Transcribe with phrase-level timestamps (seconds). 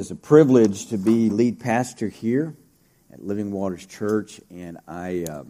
[0.00, 2.56] is a privilege to be lead pastor here
[3.12, 5.44] at Living Waters Church, and I uh,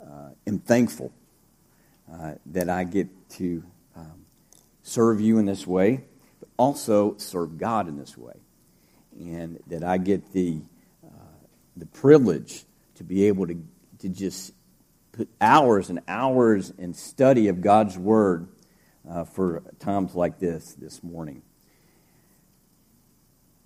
[0.00, 1.12] uh, am thankful
[2.08, 3.64] uh, that I get to
[3.96, 4.26] um,
[4.84, 6.04] serve you in this way,
[6.38, 8.34] but also serve God in this way,
[9.18, 10.60] and that I get the
[11.04, 11.08] uh,
[11.76, 12.62] the privilege
[12.94, 13.60] to be able to
[13.98, 14.52] to just
[15.10, 18.46] put hours and hours in study of God's Word
[19.10, 21.42] uh, for times like this this morning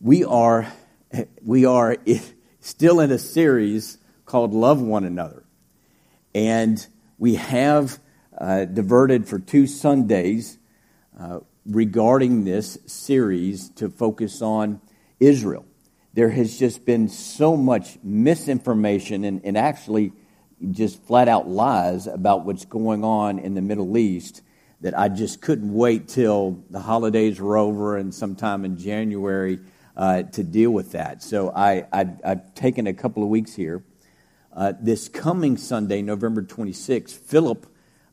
[0.05, 0.71] we are,
[1.43, 1.97] we are
[2.61, 3.97] still in a series
[4.27, 5.45] called Love One Another.
[6.35, 6.87] And
[7.17, 7.99] we have
[8.37, 10.59] uh, diverted for two Sundays
[11.19, 14.83] uh, regarding this series to focus on
[15.21, 15.65] Israel.
[16.13, 20.13] There has just been so much misinformation and, and actually
[20.71, 24.43] just flat out lies about what's going on in the Middle East
[24.83, 29.61] that I just couldn't wait till the holidays were over and sometime in January
[29.97, 31.23] uh, to deal with that.
[31.23, 33.85] So I, have taken a couple of weeks here.
[34.53, 37.67] Uh, this coming Sunday, November 26th, Philip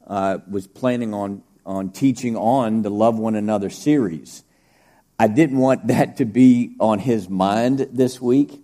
[0.07, 4.43] uh, was planning on, on teaching on the Love One Another series.
[5.19, 8.59] I didn't want that to be on his mind this week,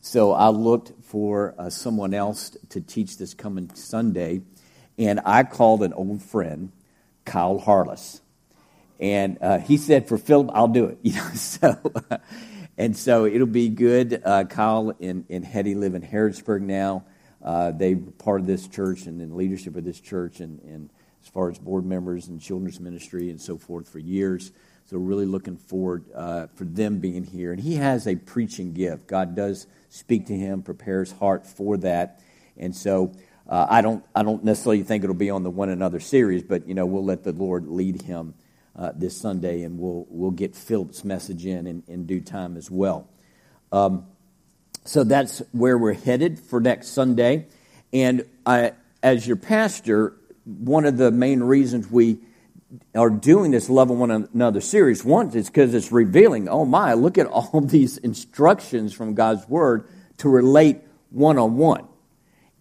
[0.00, 4.42] so I looked for uh, someone else to teach this coming Sunday,
[4.98, 6.72] and I called an old friend,
[7.24, 8.20] Kyle Harless.
[8.98, 10.98] And uh, he said, For Philip, I'll do it.
[11.02, 11.78] You know, so
[12.80, 14.22] and so it'll be good.
[14.24, 17.04] Uh, Kyle and, and Hetty live in Harrodsburg now.
[17.44, 20.88] Uh, they were part of this church and in leadership of this church, and, and
[21.22, 24.52] as far as board members and children's ministry and so forth for years.
[24.86, 27.52] So really looking forward uh, for them being here.
[27.52, 29.06] And he has a preaching gift.
[29.06, 32.22] God does speak to him, prepare his heart for that.
[32.56, 33.12] And so
[33.46, 36.66] uh, I don't I don't necessarily think it'll be on the one another series, but
[36.66, 38.32] you know we'll let the Lord lead him
[38.76, 42.70] uh, this Sunday, and we'll, we'll get Philip's message in, in in, due time as
[42.70, 43.08] well.
[43.72, 44.06] Um,
[44.84, 47.46] so that's where we're headed for next Sunday.
[47.92, 52.18] And I, as your pastor, one of the main reasons we
[52.94, 57.18] are doing this Love One Another series, one is because it's revealing, oh my, look
[57.18, 59.88] at all these instructions from God's Word
[60.18, 60.78] to relate
[61.10, 61.86] one on one.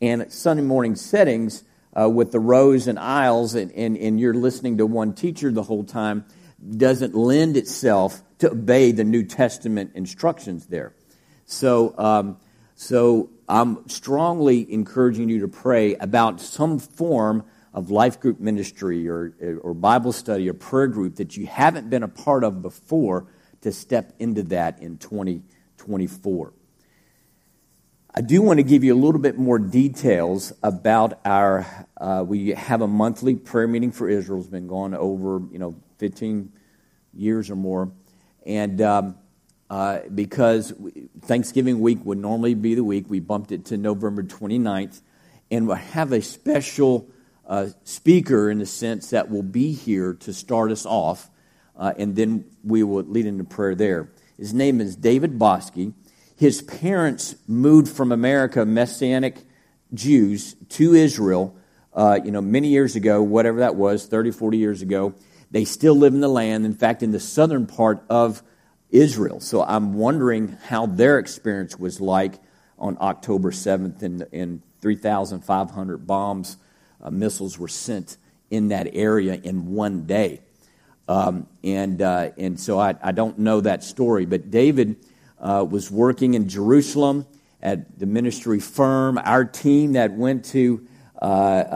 [0.02, 1.64] And at Sunday morning settings,
[2.00, 5.64] uh, with the rows and aisles and, and, and you're listening to one teacher the
[5.64, 6.26] whole time
[6.78, 10.94] doesn't lend itself to obey the New Testament instructions there.
[11.46, 12.38] So, um,
[12.76, 19.34] so I'm strongly encouraging you to pray about some form of life group ministry or,
[19.62, 23.28] or Bible study or prayer group that you haven't been a part of before
[23.62, 26.54] to step into that in 2024.
[28.14, 31.86] I do want to give you a little bit more details about our.
[31.96, 34.40] Uh, we have a monthly prayer meeting for Israel.
[34.40, 36.52] It's been going over you know 15
[37.14, 37.92] years or more,
[38.48, 39.16] and um,
[39.70, 40.74] uh, because
[41.22, 45.02] Thanksgiving week would normally be the week, we bumped it to November 29th,
[45.52, 47.08] and we have a special
[47.46, 51.30] uh, speaker in the sense that will be here to start us off,
[51.78, 54.10] uh, and then we will lead into prayer there.
[54.36, 55.94] His name is David Bosky
[56.40, 59.44] his parents moved from America, Messianic
[59.94, 61.54] Jews, to Israel,
[61.94, 65.14] uh, you know, many years ago, whatever that was, 30, 40 years ago.
[65.52, 68.42] They still live in the land, in fact, in the southern part of
[68.90, 69.42] Israel.
[69.42, 72.36] So I'm wondering how their experience was like
[72.78, 76.56] on October 7th, and, and 3,500 bombs,
[77.04, 78.16] uh, missiles were sent
[78.50, 80.40] in that area in one day.
[81.10, 84.96] Um, and, uh, and so I, I don't know that story, but David
[85.40, 87.26] uh, was working in Jerusalem
[87.62, 89.18] at the ministry firm.
[89.18, 90.88] Our team that went to
[91.22, 91.26] uh,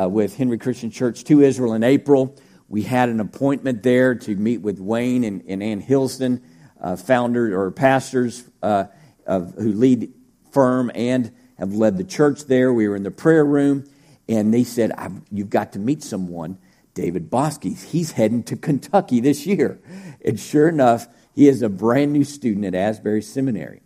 [0.05, 2.35] uh, with Henry Christian Church to Israel in April,
[2.69, 6.41] we had an appointment there to meet with Wayne and, and Ann Hilsden,
[6.81, 8.85] uh, founder or pastors uh,
[9.25, 10.13] of, who lead
[10.51, 12.73] firm and have led the church there.
[12.73, 13.85] We were in the prayer room,
[14.27, 14.91] and they said,
[15.31, 16.57] "You've got to meet someone."
[16.93, 19.79] David Bosky, he's heading to Kentucky this year.
[20.23, 23.81] And sure enough, he is a brand new student at Asbury Seminary.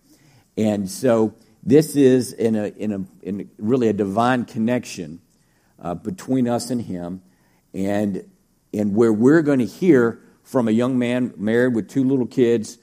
[0.57, 5.21] And so this is in a, in a, in really a divine connection
[5.79, 7.21] uh, between us and him,
[7.73, 8.27] and,
[8.73, 12.77] and where we're going to hear from a young man married with two little kids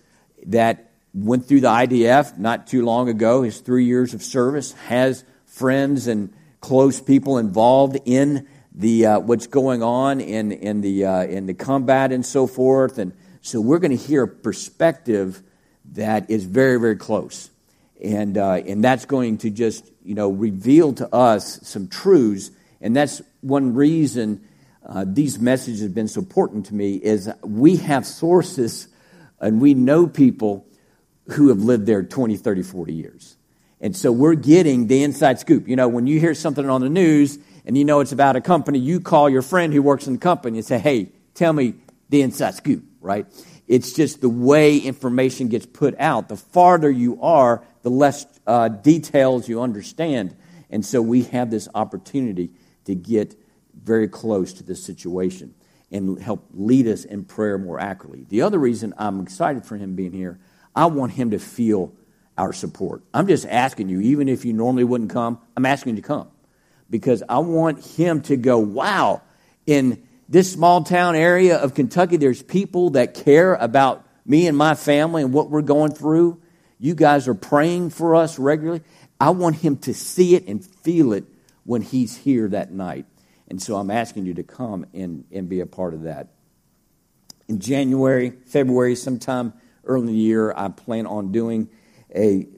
[0.47, 5.25] that went through the IDF not too long ago, his three years of service, has
[5.47, 11.23] friends and close people involved in the uh, what's going on in in the uh,
[11.23, 13.13] in the combat and so forth, and
[13.45, 15.43] so we're going to hear a perspective
[15.93, 17.51] that is very, very close.
[18.03, 22.51] And, uh, and that's going to just, you know, reveal to us some truths.
[22.81, 24.49] And that's one reason
[24.87, 28.89] uh, these messages have been so important to me is we have sources
[29.41, 30.67] and we know people
[31.33, 33.37] who have lived there 20, 30, 40 years.
[33.79, 35.69] And so we're getting the inside scoop.
[35.69, 38.41] You know, when you hear something on the news and you know it's about a
[38.41, 41.75] company, you call your friend who works in the company and say, hey, tell me
[42.09, 43.27] the inside scoop, right?
[43.67, 46.29] It's just the way information gets put out.
[46.29, 50.37] The farther you are, the less uh, details you understand.
[50.71, 52.51] And so we have this opportunity
[52.85, 53.39] to get
[53.83, 55.55] very close to this situation
[55.91, 58.27] and help lead us in prayer more accurately.
[58.29, 60.39] The other reason I'm excited for him being here,
[60.75, 61.93] I want him to feel
[62.37, 63.03] our support.
[63.15, 66.29] I'm just asking you, even if you normally wouldn't come, I'm asking you to come
[66.91, 69.23] because I want him to go, wow,
[69.67, 74.75] in this small town area of Kentucky, there's people that care about me and my
[74.75, 76.41] family and what we're going through.
[76.79, 78.83] You guys are praying for us regularly.
[79.21, 81.25] I want him to see it and feel it
[81.65, 83.07] when he's here that night.
[83.49, 86.29] And so I'm asking you to come and, and be a part of that.
[87.47, 89.53] In January, February, sometime
[89.85, 91.69] early in the year, I plan on doing
[92.15, 92.49] a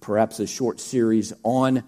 [0.00, 1.84] perhaps a short series on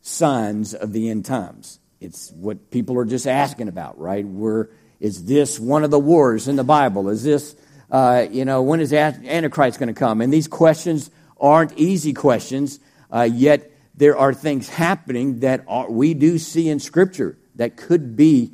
[0.00, 1.80] signs of the end times.
[2.00, 4.26] It's what people are just asking about, right?
[4.26, 4.70] Where
[5.00, 7.08] is this one of the wars in the Bible?
[7.08, 7.56] Is this,
[7.90, 10.20] uh, you know, when is Antichrist going to come?
[10.20, 11.10] And these questions
[11.40, 16.80] aren't easy questions, uh, yet there are things happening that are, we do see in
[16.80, 18.52] Scripture that could be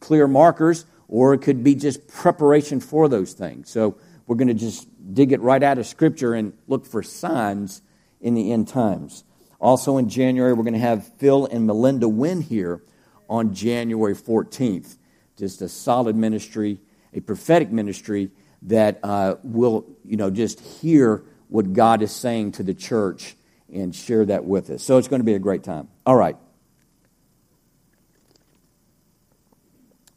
[0.00, 3.68] clear markers or it could be just preparation for those things.
[3.70, 7.82] So we're going to just dig it right out of Scripture and look for signs
[8.20, 9.24] in the end times.
[9.60, 12.82] Also in January, we're going to have Phil and Melinda Wynn here
[13.28, 14.96] on January 14th.
[15.36, 16.78] Just a solid ministry,
[17.12, 18.30] a prophetic ministry
[18.62, 23.36] that uh, will, you know, just hear what God is saying to the church
[23.72, 24.82] and share that with us.
[24.82, 25.88] So it's going to be a great time.
[26.06, 26.36] All right.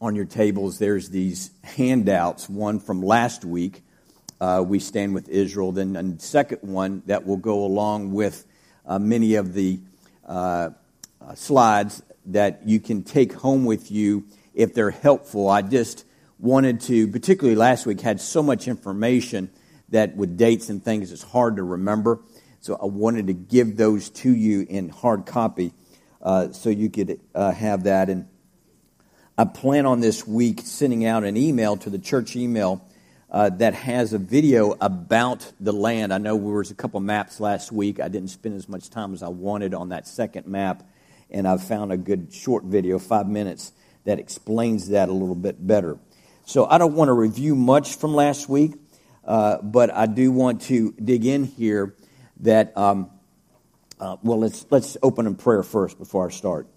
[0.01, 2.49] On your tables, there's these handouts.
[2.49, 3.83] One from last week,
[4.41, 5.71] uh, we stand with Israel.
[5.71, 8.45] Then a second one that will go along with
[8.85, 9.79] uh, many of the
[10.25, 10.69] uh,
[11.21, 15.49] uh, slides that you can take home with you if they're helpful.
[15.49, 16.05] I just
[16.39, 19.49] wanted to, particularly last week, had so much information
[19.89, 22.19] that with dates and things, it's hard to remember.
[22.61, 25.73] So I wanted to give those to you in hard copy
[26.21, 28.09] uh, so you could uh, have that.
[28.09, 28.27] And
[29.37, 32.87] I plan on this week sending out an email to the church email
[33.33, 36.13] uh, that has a video about the land.
[36.13, 37.99] I know there was a couple maps last week.
[37.99, 40.83] I didn't spend as much time as I wanted on that second map,
[41.31, 43.71] and I've found a good short video, five minutes,
[44.03, 45.97] that explains that a little bit better.
[46.45, 48.73] So I don't want to review much from last week,
[49.25, 51.95] uh, but I do want to dig in here.
[52.41, 53.09] That um,
[53.99, 56.67] uh, well, let's let's open in prayer first before I start.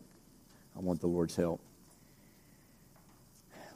[0.74, 1.60] I want the Lord's help.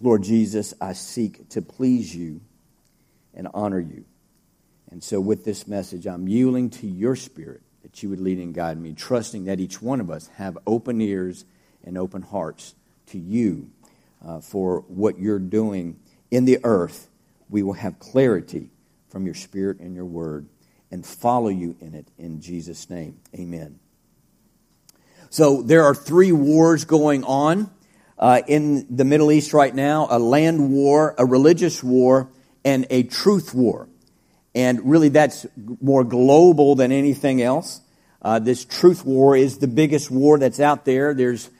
[0.00, 2.40] Lord Jesus, I seek to please you
[3.34, 4.04] and honor you.
[4.90, 8.54] And so, with this message, I'm yielding to your spirit that you would lead and
[8.54, 11.44] guide me, trusting that each one of us have open ears
[11.84, 12.74] and open hearts
[13.06, 13.70] to you
[14.24, 15.98] uh, for what you're doing
[16.30, 17.08] in the earth.
[17.48, 18.70] We will have clarity
[19.08, 20.48] from your spirit and your word
[20.90, 23.20] and follow you in it in Jesus' name.
[23.34, 23.78] Amen.
[25.30, 27.70] So, there are three wars going on
[28.18, 32.28] uh, in the Middle East right now a land war, a religious war,
[32.64, 33.88] and a truth war.
[34.54, 35.46] And really, that's
[35.80, 37.80] more global than anything else.
[38.22, 41.14] Uh, this truth war is the biggest war that's out there.
[41.14, 41.50] There's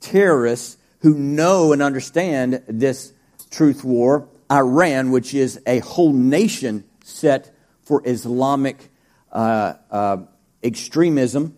[0.00, 3.12] terrorists who know and understand this
[3.50, 4.28] truth war.
[4.50, 8.90] Iran, which is a whole nation set for Islamic
[9.32, 10.16] uh, uh,
[10.62, 11.56] extremism,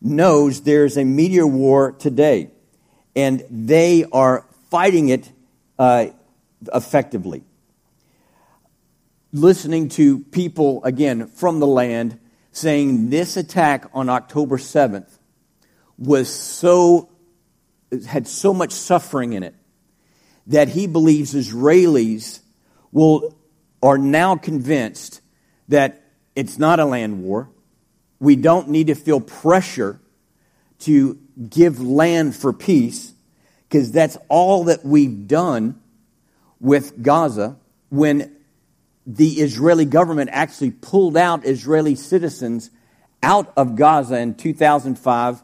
[0.00, 2.50] knows there's a media war today,
[3.14, 5.30] and they are fighting it
[5.78, 6.06] uh,
[6.72, 7.42] effectively
[9.32, 12.18] listening to people, again, from the land
[12.52, 15.18] saying this attack on October 7th
[15.98, 17.10] was so,
[18.08, 19.54] had so much suffering in it
[20.46, 22.40] that he believes Israelis
[22.90, 23.36] will,
[23.82, 25.20] are now convinced
[25.68, 26.02] that
[26.34, 27.50] it's not a land war.
[28.18, 30.00] We don't need to feel pressure
[30.80, 31.18] to
[31.48, 33.12] give land for peace
[33.68, 35.80] because that's all that we've done
[36.58, 37.56] with Gaza
[37.90, 38.36] when
[39.16, 42.70] the Israeli government actually pulled out Israeli citizens
[43.22, 45.42] out of Gaza in 2005.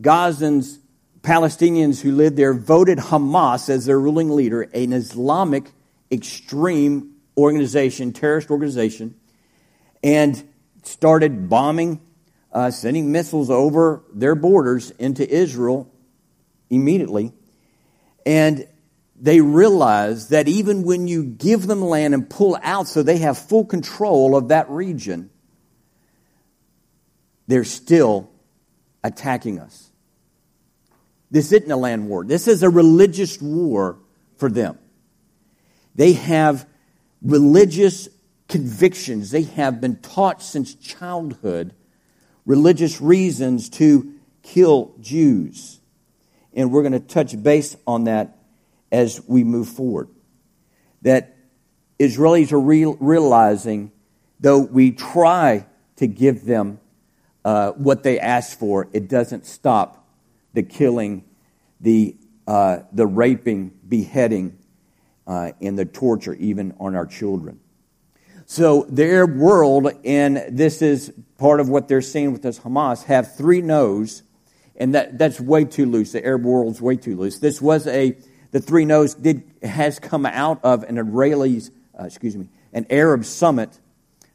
[0.00, 0.78] Gazans,
[1.20, 5.70] Palestinians who lived there, voted Hamas as their ruling leader, an Islamic
[6.10, 9.14] extreme organization, terrorist organization,
[10.02, 10.42] and
[10.82, 12.00] started bombing,
[12.50, 15.92] uh, sending missiles over their borders into Israel
[16.70, 17.32] immediately.
[18.24, 18.66] And
[19.20, 23.36] they realize that even when you give them land and pull out so they have
[23.36, 25.30] full control of that region,
[27.46, 28.30] they're still
[29.04, 29.90] attacking us.
[31.30, 32.24] This isn't a land war.
[32.24, 33.98] This is a religious war
[34.36, 34.78] for them.
[35.94, 36.66] They have
[37.22, 38.08] religious
[38.48, 39.30] convictions.
[39.30, 41.74] They have been taught since childhood
[42.46, 45.78] religious reasons to kill Jews.
[46.54, 48.39] And we're going to touch base on that
[48.92, 50.08] as we move forward.
[51.02, 51.36] That
[51.98, 53.92] Israelis are real, realizing,
[54.38, 55.66] though we try
[55.96, 56.80] to give them
[57.44, 60.06] uh, what they ask for, it doesn't stop
[60.52, 61.24] the killing,
[61.80, 62.16] the,
[62.46, 64.58] uh, the raping, beheading,
[65.26, 67.60] uh, and the torture, even on our children.
[68.46, 73.36] So their world, and this is part of what they're seeing with this Hamas, have
[73.36, 74.24] three no's,
[74.74, 76.12] and that, that's way too loose.
[76.12, 77.38] The Arab world's way too loose.
[77.38, 78.16] This was a
[78.50, 83.24] the three no's did has come out of an Israelis, uh, excuse me, an Arab
[83.24, 83.78] summit.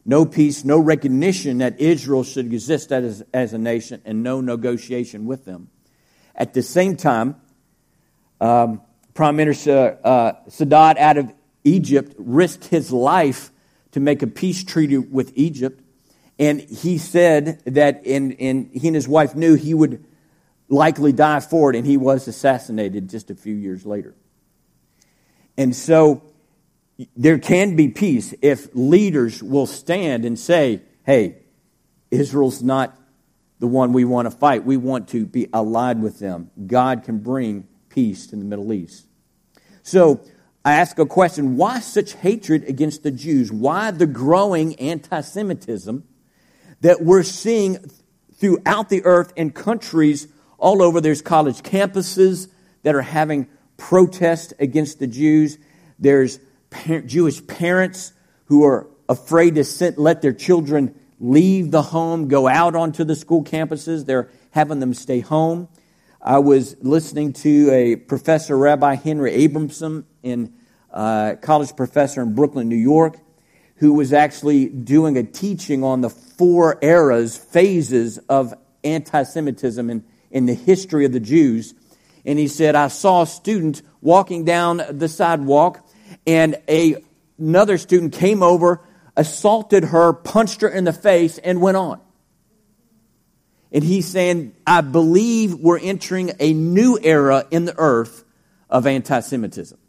[0.06, 5.26] No peace, no recognition that Israel should exist as, as a nation, and no negotiation
[5.26, 5.70] with them.
[6.36, 7.36] At the same time,
[8.40, 8.82] um,
[9.14, 13.52] Prime Minister uh, Sadat out of Egypt risked his life
[13.92, 15.82] to make a peace treaty with Egypt.
[16.38, 20.06] And he said that, and, and he and his wife knew he would
[20.68, 24.16] likely die for it, and he was assassinated just a few years later.
[25.58, 26.24] And so
[27.16, 31.38] there can be peace if leaders will stand and say, hey,
[32.12, 32.98] Israel's not
[33.60, 34.66] the one we want to fight.
[34.66, 36.52] We want to be allied with them.
[36.66, 39.06] God can bring peace to the Middle East.
[39.84, 40.22] So
[40.64, 43.52] I ask a question why such hatred against the Jews?
[43.52, 46.04] Why the growing anti Semitism
[46.82, 47.78] that we're seeing
[48.34, 51.02] throughout the earth in countries all over?
[51.02, 52.50] There's college campuses
[52.84, 53.48] that are having
[53.78, 55.58] protests against the Jews.
[56.00, 56.40] There's
[57.06, 58.14] Jewish parents
[58.46, 63.16] who are afraid to sit, let their children leave the home, go out onto the
[63.16, 64.06] school campuses.
[64.06, 65.68] They're having them stay home.
[66.22, 70.54] I was listening to a professor, Rabbi Henry Abramson, in
[70.92, 73.20] uh, college professor in Brooklyn, New York,
[73.76, 80.04] who was actually doing a teaching on the four eras, phases of anti Semitism in,
[80.36, 81.74] in the history of the Jews.
[82.26, 85.88] And he said, I saw a student walking down the sidewalk,
[86.28, 86.98] and a,
[87.40, 88.82] another student came over,
[89.16, 92.02] assaulted her, punched her in the face, and went on.
[93.72, 98.26] And he's saying, I believe we're entering a new era in the earth
[98.70, 99.80] of anti Semitism.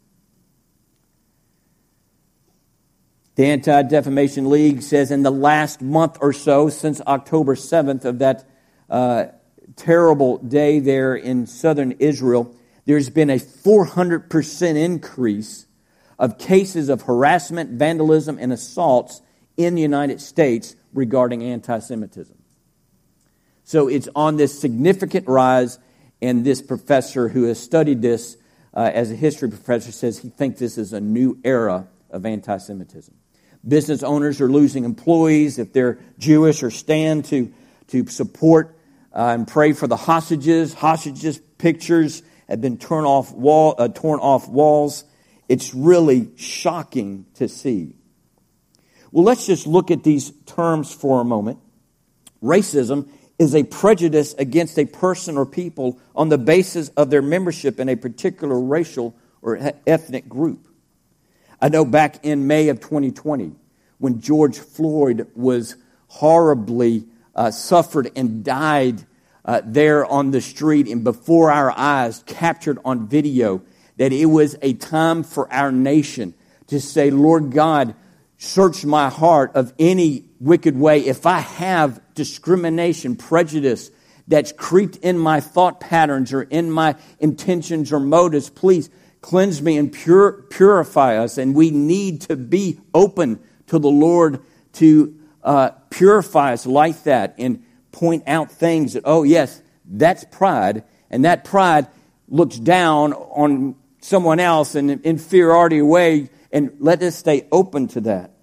[3.35, 8.19] The Anti Defamation League says in the last month or so, since October 7th of
[8.19, 8.49] that
[8.89, 9.25] uh,
[9.75, 12.55] terrible day there in southern Israel,
[12.85, 15.65] there's been a 400% increase
[16.17, 19.21] of cases of harassment, vandalism, and assaults
[19.55, 22.35] in the United States regarding anti Semitism.
[23.63, 25.79] So it's on this significant rise,
[26.21, 28.37] and this professor who has studied this
[28.73, 32.57] uh, as a history professor says he thinks this is a new era of anti
[32.57, 33.13] Semitism.
[33.67, 37.51] Business owners are losing employees if they're Jewish or stand to,
[37.87, 38.76] to support
[39.13, 40.73] uh, and pray for the hostages.
[40.73, 45.03] Hostages pictures have been torn off, wall, uh, torn off walls.
[45.49, 47.95] It's really shocking to see.
[49.11, 51.59] Well, let's just look at these terms for a moment.
[52.43, 53.09] Racism
[53.39, 57.89] is a prejudice against a person or people on the basis of their membership in
[57.89, 60.67] a particular racial or ethnic group.
[61.61, 63.55] I know back in May of 2020,
[63.97, 65.75] when George Floyd was
[66.07, 67.05] horribly
[67.37, 69.05] uh, suffered and died
[69.45, 73.61] uh, there on the street and before our eyes, captured on video,
[73.95, 76.33] that it was a time for our nation
[76.67, 77.95] to say, Lord God,
[78.37, 80.99] search my heart of any wicked way.
[80.99, 83.89] If I have discrimination, prejudice
[84.27, 88.89] that's creeped in my thought patterns or in my intentions or motives, please
[89.21, 91.37] cleanse me and purify us.
[91.37, 94.41] And we need to be open to the Lord
[94.73, 95.16] to
[95.47, 100.83] uh, purify us like that and point out things that, oh, yes, that's pride.
[101.09, 101.87] And that pride
[102.27, 106.29] looks down on someone else in an inferiority way.
[106.51, 108.33] And let us stay open to that.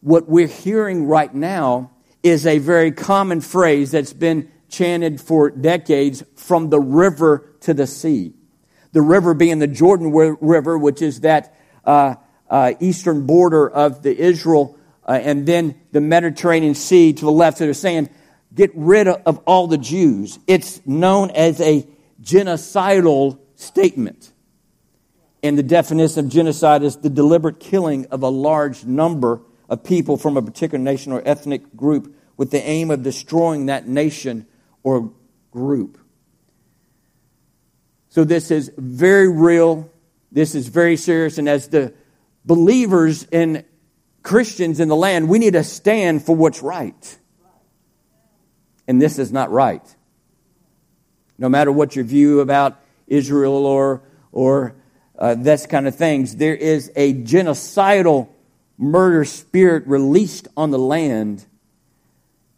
[0.00, 1.90] What we're hearing right now
[2.22, 7.86] is a very common phrase that's been chanted for decades from the river to the
[7.86, 8.34] sea
[8.94, 11.54] the river being the Jordan River, which is that
[11.84, 12.14] uh,
[12.48, 17.58] uh, eastern border of the Israel, uh, and then the Mediterranean Sea to the left.
[17.58, 18.08] So they're saying,
[18.54, 20.38] get rid of all the Jews.
[20.46, 21.86] It's known as a
[22.22, 24.32] genocidal statement.
[25.42, 30.16] And the definition of genocide is the deliberate killing of a large number of people
[30.16, 34.46] from a particular nation or ethnic group with the aim of destroying that nation
[34.82, 35.12] or
[35.50, 35.98] group.
[38.08, 39.90] So this is very real.
[40.32, 41.36] This is very serious.
[41.38, 41.92] And as the
[42.44, 43.64] believers and
[44.24, 47.18] Christians in the land, we need to stand for what's right.
[48.88, 49.82] And this is not right.
[51.38, 54.02] No matter what your view about Israel or,
[54.32, 54.74] or
[55.18, 58.28] uh, this kind of things, there is a genocidal
[58.78, 61.44] murder spirit released on the land.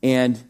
[0.04, 0.42] And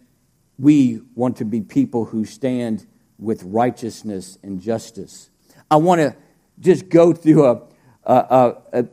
[0.58, 2.86] we want to be people who stand
[3.18, 5.30] with righteousness and justice.
[5.70, 6.14] I want to
[6.60, 7.62] just go through a,
[8.04, 8.86] a, a,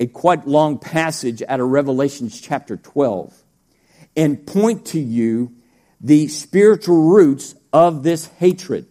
[0.00, 3.44] a quite long passage out of Revelations chapter 12
[4.16, 5.52] and point to you
[6.00, 8.86] the spiritual roots of this hatred.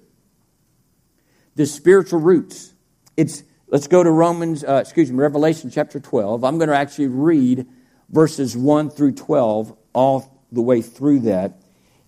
[1.55, 2.73] The spiritual roots.
[3.15, 6.43] It's let's go to Romans, uh, excuse me, Revelation chapter 12.
[6.43, 7.67] I'm going to actually read
[8.09, 11.61] verses 1 through 12 all the way through that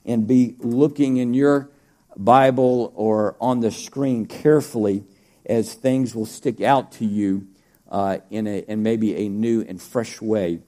[0.05, 1.69] and be looking in your
[2.17, 5.03] Bible or on the screen carefully
[5.45, 7.47] as things will stick out to you
[7.95, 10.59] uh, in, a, in maybe a new and fresh way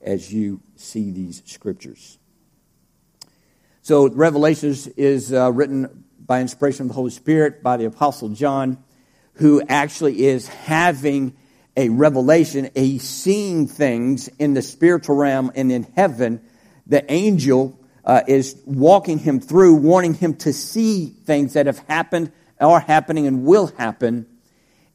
[0.00, 2.16] as you see these scriptures.
[3.82, 8.84] So, Revelations is uh, written by inspiration of the Holy Spirit by the Apostle John,
[9.34, 11.36] who actually is having
[11.76, 16.40] a revelation, a seeing things in the spiritual realm and in heaven.
[16.86, 22.30] The angel uh, is walking him through, wanting him to see things that have happened,
[22.60, 24.26] are happening, and will happen.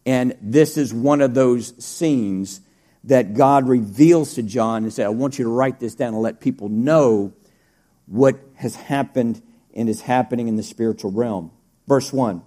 [0.06, 2.62] And this is one of those scenes
[3.04, 6.22] that God reveals to John and said, I want you to write this down and
[6.22, 7.34] let people know
[8.06, 9.42] what has happened
[9.74, 11.52] and is happening in the spiritual realm.
[11.88, 12.42] Verse 1.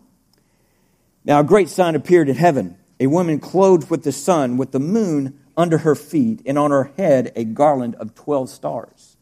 [1.25, 4.81] Now a great sign appeared in heaven a woman clothed with the sun, with the
[4.81, 9.17] moon under her feet, and on her head a garland of 12 stars.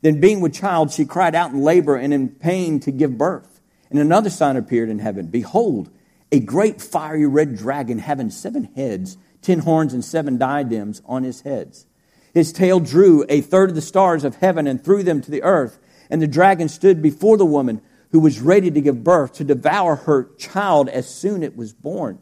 [0.00, 3.60] Then, being with child, she cried out in labor and in pain to give birth.
[3.90, 5.90] And another sign appeared in heaven Behold,
[6.30, 11.42] a great fiery red dragon having seven heads, ten horns, and seven diadems on his
[11.42, 11.86] heads.
[12.34, 15.42] His tail drew a third of the stars of heaven and threw them to the
[15.42, 15.78] earth.
[16.10, 17.80] And the dragon stood before the woman
[18.12, 22.18] who was ready to give birth to devour her child as soon it was born.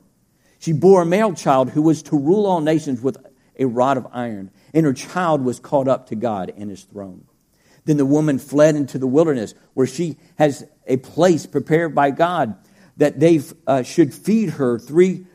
[0.59, 3.19] She bore a male child who was to rule all nations with
[3.59, 7.25] a rod of iron, and her child was caught up to God and his throne.
[7.85, 12.57] Then the woman fled into the wilderness where she has a place prepared by God
[12.97, 15.27] that they uh, should feed her three,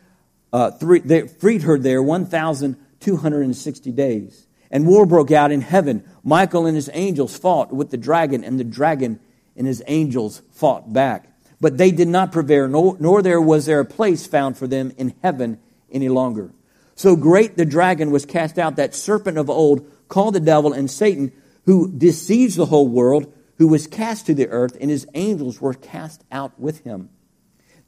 [0.51, 4.47] uh, three they freed her there 1,260 days.
[4.69, 6.03] And war broke out in heaven.
[6.23, 9.19] Michael and his angels fought with the dragon, and the dragon
[9.55, 11.27] and his angels fought back.
[11.59, 14.93] But they did not prevail, nor, nor there was there a place found for them
[14.97, 15.59] in heaven
[15.91, 16.51] any longer.
[16.95, 20.89] So great the dragon was cast out, that serpent of old, called the devil and
[20.89, 21.31] Satan,
[21.65, 25.73] who deceives the whole world, who was cast to the earth, and his angels were
[25.73, 27.09] cast out with him.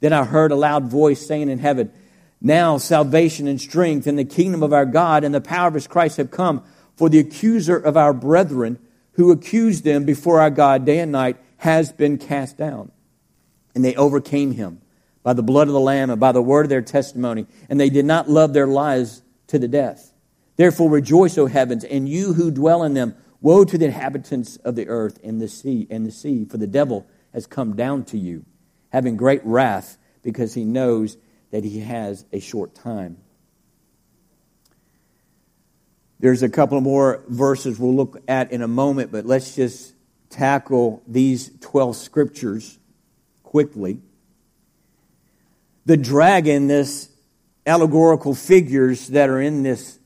[0.04, 1.90] Then I heard a loud voice saying in heaven,
[2.38, 5.86] Now salvation and strength and the kingdom of our God and the power of his
[5.86, 6.62] Christ have come,
[6.94, 8.78] for the accuser of our brethren,
[9.12, 12.92] who accused them before our God day and night, has been cast down.
[13.74, 14.82] And they overcame him
[15.22, 17.88] by the blood of the Lamb and by the word of their testimony, and they
[17.88, 20.12] did not love their lives to the death.
[20.56, 23.16] Therefore rejoice, O heavens, and you who dwell in them.
[23.40, 26.66] Woe to the inhabitants of the earth and the sea and the sea, for the
[26.66, 28.44] devil has come down to you,
[28.94, 31.16] having great wrath, because he knows
[31.50, 33.16] that he has a short time.
[36.20, 39.94] There's a couple more verses we'll look at in a moment, but let's just
[40.30, 42.78] tackle these 12 scriptures
[43.42, 43.98] quickly.
[45.86, 47.10] The dragon, this
[47.66, 49.98] allegorical figures that are in this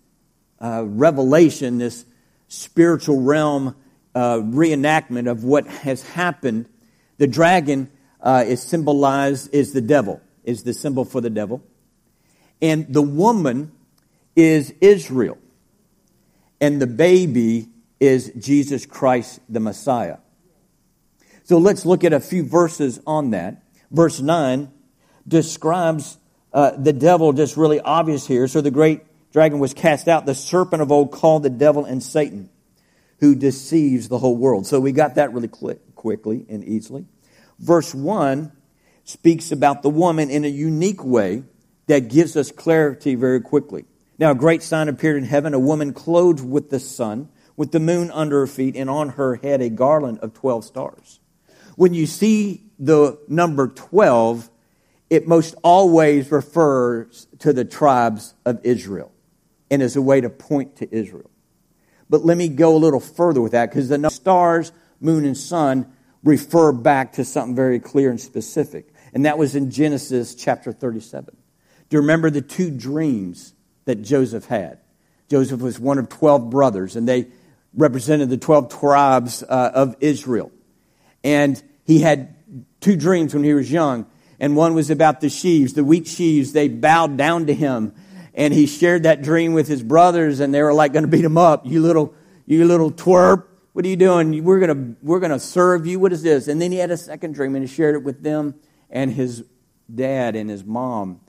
[0.63, 2.07] uh, revelation, this
[2.49, 3.77] spiritual realm
[4.15, 6.71] uh, reenactment of what has happened.
[7.19, 11.63] The dragon uh, is symbolized is the devil, is the symbol for the devil,
[12.61, 13.73] and the woman
[14.35, 15.39] is Israel,
[16.61, 17.69] and the baby
[18.01, 20.19] is Jesus Christ, the Messiah.
[21.45, 23.63] So let's look at a few verses on that.
[23.91, 24.71] Verse 9
[25.27, 26.19] describes
[26.53, 28.49] uh, the devil just really obvious here.
[28.49, 29.03] So the great
[29.33, 32.51] dragon was cast out, the serpent of old called the devil and Satan,
[33.21, 34.67] who deceives the whole world.
[34.67, 37.07] So we got that really quick, quickly and easily.
[37.59, 38.53] Verse 1
[39.05, 41.43] speaks about the woman in a unique way
[41.87, 43.85] that gives us clarity very quickly.
[44.19, 47.81] Now, a great sign appeared in heaven a woman clothed with the sun, with the
[47.81, 51.21] moon under her feet, and on her head a garland of 12 stars.
[51.77, 54.51] When you see the number 12,
[55.11, 59.13] it most always refers to the tribes of Israel
[59.71, 61.31] and is a way to point to Israel.
[62.11, 65.93] But let me go a little further with that because the stars moon, and sun
[66.25, 68.93] refer back to something very clear and specific.
[69.13, 71.37] And that was in Genesis chapter 37.
[71.89, 73.55] Do you remember the two dreams
[73.85, 74.79] that Joseph had?
[75.29, 77.29] Joseph was one of 12 brothers, and they
[77.75, 80.51] represented the 12 tribes uh, of Israel.
[81.23, 82.35] And he had
[82.81, 84.07] two dreams when he was young,
[84.41, 86.53] and one was about the sheaves, the wheat sheaves.
[86.53, 87.95] They bowed down to him,
[88.35, 91.25] and he shared that dream with his brothers, and they were like going to beat
[91.25, 91.67] him up.
[91.67, 92.15] You little,
[92.47, 93.45] you little twerp.
[93.79, 94.43] What are you doing?
[94.43, 96.01] We're going we're to serve you.
[96.01, 96.49] What is this?
[96.49, 98.57] And then he had a second dream, and he shared it with them
[98.91, 99.45] and his
[99.95, 101.21] dad and his mom.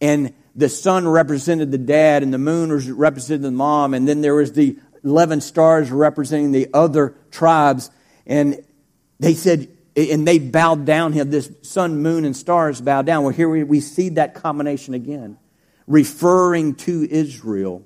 [0.00, 4.36] And the sun represented the dad, and the moon represented the mom, and then there
[4.36, 7.90] was the 11 stars representing the other tribes.
[8.28, 8.64] And
[9.18, 11.30] they said, and they bowed down him.
[11.30, 13.24] This sun, moon, and stars bowed down.
[13.24, 15.36] Well, here we, we see that combination again,
[15.88, 17.84] referring to Israel.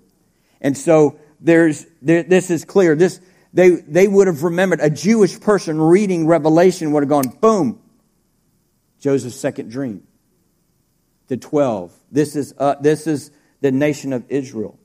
[0.61, 2.95] And so there's, there, this is clear.
[2.95, 3.19] This,
[3.53, 7.81] they, they would have remembered a Jewish person reading Revelation would have gone, boom,
[9.01, 10.07] Joseph's second dream.
[11.29, 11.93] The 12.
[12.11, 14.79] This is, uh, this is the nation of Israel.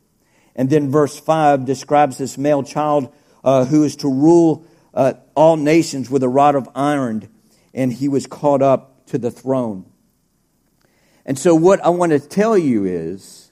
[0.55, 5.55] And then verse 5 describes this male child uh, who is to rule uh, all
[5.55, 7.29] nations with a rod of iron,
[7.73, 9.85] and he was caught up to the throne.
[11.25, 13.51] And so, what I want to tell you is,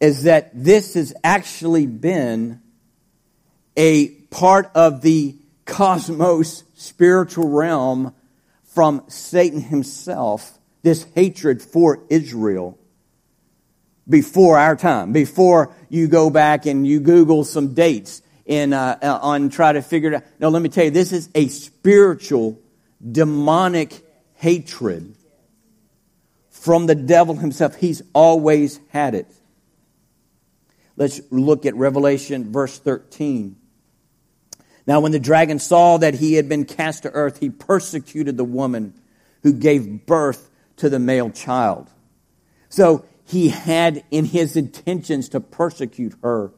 [0.00, 2.62] is that this has actually been
[3.80, 8.14] a part of the cosmos spiritual realm
[8.62, 12.78] from Satan himself, this hatred for Israel
[14.06, 19.48] before our time, before you go back and you Google some dates in, uh, on
[19.48, 20.24] try to figure it out.
[20.38, 22.60] No, let me tell you, this is a spiritual,
[23.10, 25.16] demonic hatred
[26.50, 27.76] from the devil himself.
[27.76, 29.32] He's always had it.
[30.96, 33.56] Let's look at Revelation verse 13.
[34.90, 38.42] Now, when the dragon saw that he had been cast to earth, he persecuted the
[38.42, 38.92] woman
[39.44, 41.88] who gave birth to the male child.
[42.70, 46.50] So he had in his intentions to persecute her.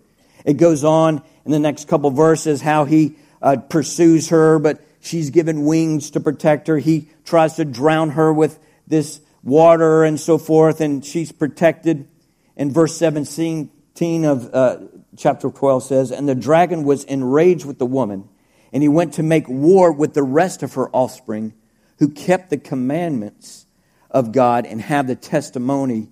[0.46, 5.28] It goes on in the next couple verses how he uh, pursues her, but she's
[5.28, 6.78] given wings to protect her.
[6.78, 12.08] He tries to drown her with this water and so forth, and she's protected.
[12.56, 14.78] In verse 17 of uh,
[15.16, 18.28] chapter 12 says, And the dragon was enraged with the woman,
[18.72, 21.54] and he went to make war with the rest of her offspring
[21.98, 23.66] who kept the commandments
[24.10, 26.10] of God and have the testimony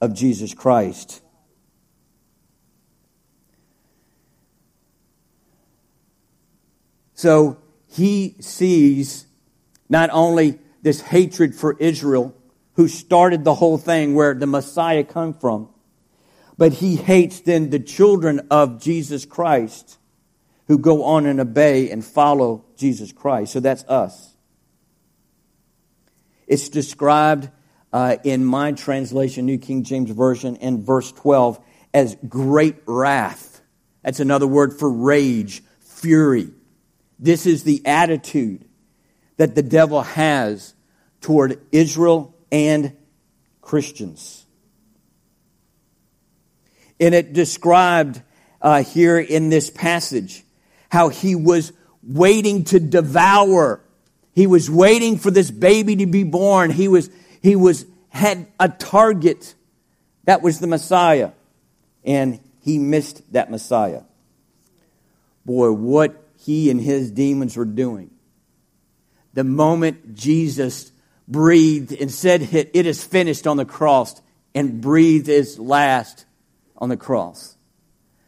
[0.00, 1.20] of Jesus Christ.
[7.14, 9.26] So he sees
[9.88, 12.34] not only this hatred for Israel,
[12.74, 15.68] who started the whole thing where the Messiah come from,
[16.58, 19.98] but he hates then the children of Jesus Christ
[20.68, 23.52] who go on and obey and follow Jesus Christ.
[23.52, 24.36] So that's us.
[26.46, 27.50] It's described
[27.92, 31.58] uh, in my translation, New King James Version, in verse 12
[31.94, 33.60] as great wrath.
[34.02, 36.50] That's another word for rage, fury.
[37.18, 38.64] This is the attitude
[39.36, 40.74] that the devil has
[41.20, 42.96] toward Israel and
[43.60, 44.41] Christians.
[47.02, 48.22] And it described
[48.60, 50.44] uh, here in this passage
[50.88, 53.80] how he was waiting to devour.
[54.36, 56.70] He was waiting for this baby to be born.
[56.70, 57.10] He was,
[57.42, 59.56] he was, had a target.
[60.26, 61.32] That was the Messiah.
[62.04, 64.02] And he missed that Messiah.
[65.44, 68.12] Boy, what he and his demons were doing.
[69.34, 70.92] The moment Jesus
[71.26, 74.22] breathed and said, It is finished on the cross,
[74.54, 76.26] and breathed his last
[76.82, 77.56] on the cross,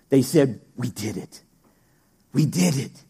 [0.09, 1.43] they said, We did it.
[2.33, 3.05] We did it.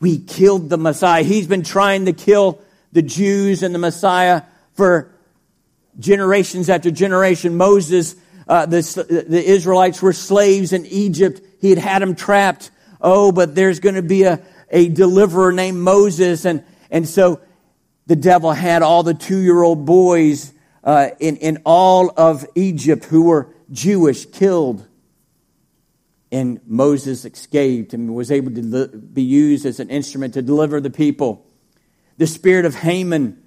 [0.00, 1.22] We killed the Messiah.
[1.22, 2.62] He's been trying to kill
[2.92, 5.12] the Jews and the Messiah for
[5.98, 7.56] generations after generation.
[7.56, 11.42] Moses, uh, the, the Israelites were slaves in Egypt.
[11.60, 15.78] He had had them trapped oh, but there's going to be a, a deliverer named
[15.78, 16.44] Moses.
[16.44, 17.40] And, and so
[18.06, 20.52] the devil had all the two year old boys
[20.84, 24.86] uh, in, in all of Egypt who were Jewish killed.
[26.30, 30.90] And Moses escaped and was able to be used as an instrument to deliver the
[30.90, 31.46] people.
[32.18, 33.42] The spirit of Haman,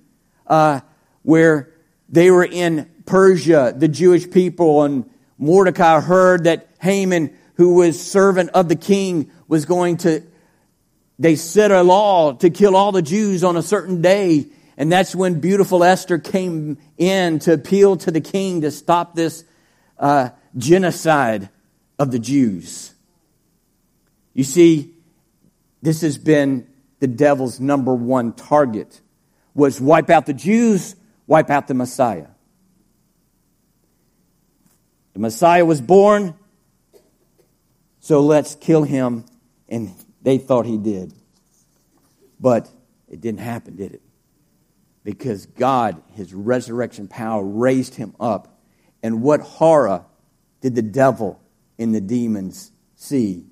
[0.48, 0.82] uh,
[1.22, 1.72] where
[2.10, 8.52] they were in Persia, the Jewish people, and Mordecai heard that Haman, who was servant
[8.52, 10.24] of the king, was going to,
[11.20, 14.48] they set a law to kill all the Jews on a certain day.
[14.78, 19.44] And that's when beautiful Esther came in to appeal to the king to stop this
[20.02, 21.50] uh, genocide
[21.98, 22.94] of the Jews.
[24.34, 24.94] You see,
[25.82, 26.68] this has been
[27.00, 29.00] the devil's number one target
[29.54, 30.96] was wipe out the Jews,
[31.28, 32.28] wipe out the Messiah.
[35.14, 36.36] The Messiah was born,
[38.00, 39.26] so let's kill him.
[39.68, 41.14] And they thought he did.
[42.40, 42.70] But
[43.10, 44.02] it didn't happen, did it?
[45.04, 48.61] Because God, his resurrection power, raised him up.
[49.04, 50.06] And what horror
[50.62, 51.42] did the devil
[51.80, 53.46] and the demons see?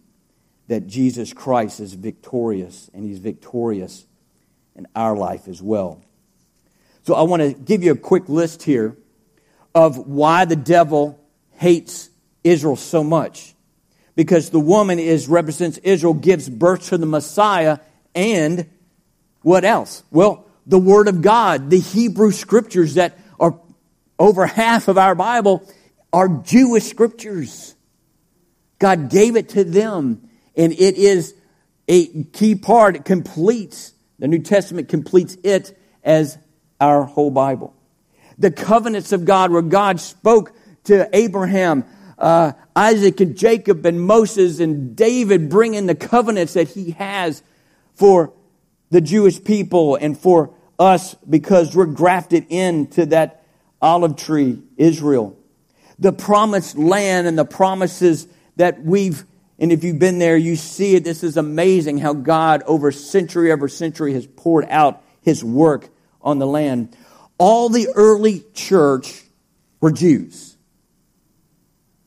[0.67, 4.05] That Jesus Christ is victorious, and he's victorious
[4.75, 6.03] in our life as well.
[7.03, 8.95] So I want to give you a quick list here
[9.73, 11.19] of why the devil
[11.53, 12.09] hates
[12.43, 13.55] Israel so much.
[14.15, 17.79] Because the woman is represents Israel, gives birth to the Messiah,
[18.13, 18.69] and
[19.41, 20.03] what else?
[20.11, 23.59] Well, the Word of God, the Hebrew scriptures that are
[24.19, 25.67] over half of our Bible
[26.11, 27.75] are Jewish scriptures.
[28.77, 31.33] God gave it to them, and it is
[31.87, 32.97] a key part.
[32.97, 36.37] It completes, the New Testament completes it as
[36.79, 37.73] our whole Bible.
[38.37, 40.53] The covenants of God, where God spoke
[40.85, 41.85] to Abraham,
[42.17, 47.43] uh, Isaac, and Jacob, and Moses, and David, bringing the covenants that he has
[47.95, 48.33] for
[48.89, 53.38] the Jewish people and for us because we're grafted into that
[53.81, 55.37] olive tree, Israel.
[55.97, 59.25] The promised land and the promises that we've,
[59.57, 61.03] and if you've been there, you see it.
[61.03, 65.89] This is amazing how God, over century over century, has poured out his work
[66.21, 66.95] on the land.
[67.37, 69.23] All the early church
[69.79, 70.57] were Jews.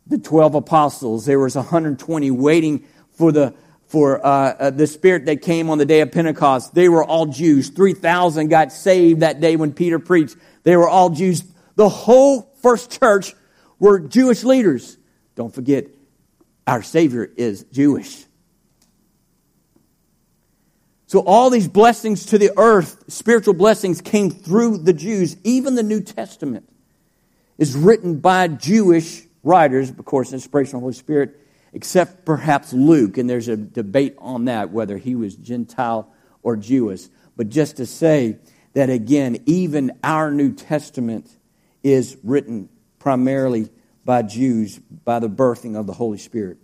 [0.06, 3.54] The 12 apostles, there was 120 waiting for the
[3.92, 6.74] for uh, uh, the Spirit that came on the day of Pentecost.
[6.74, 7.68] They were all Jews.
[7.68, 10.34] 3,000 got saved that day when Peter preached.
[10.62, 11.44] They were all Jews.
[11.74, 13.34] The whole first church
[13.78, 14.96] were Jewish leaders.
[15.34, 15.86] Don't forget,
[16.66, 18.24] our Savior is Jewish.
[21.06, 25.36] So all these blessings to the earth, spiritual blessings, came through the Jews.
[25.44, 26.68] Even the New Testament
[27.58, 31.38] is written by Jewish writers, of course, inspiration of the Holy Spirit
[31.72, 37.08] except perhaps Luke, and there's a debate on that, whether he was Gentile or Jewish.
[37.36, 38.36] But just to say
[38.74, 41.30] that again, even our New Testament
[41.82, 42.68] is written
[42.98, 43.68] primarily
[44.04, 46.58] by Jews by the birthing of the Holy Spirit.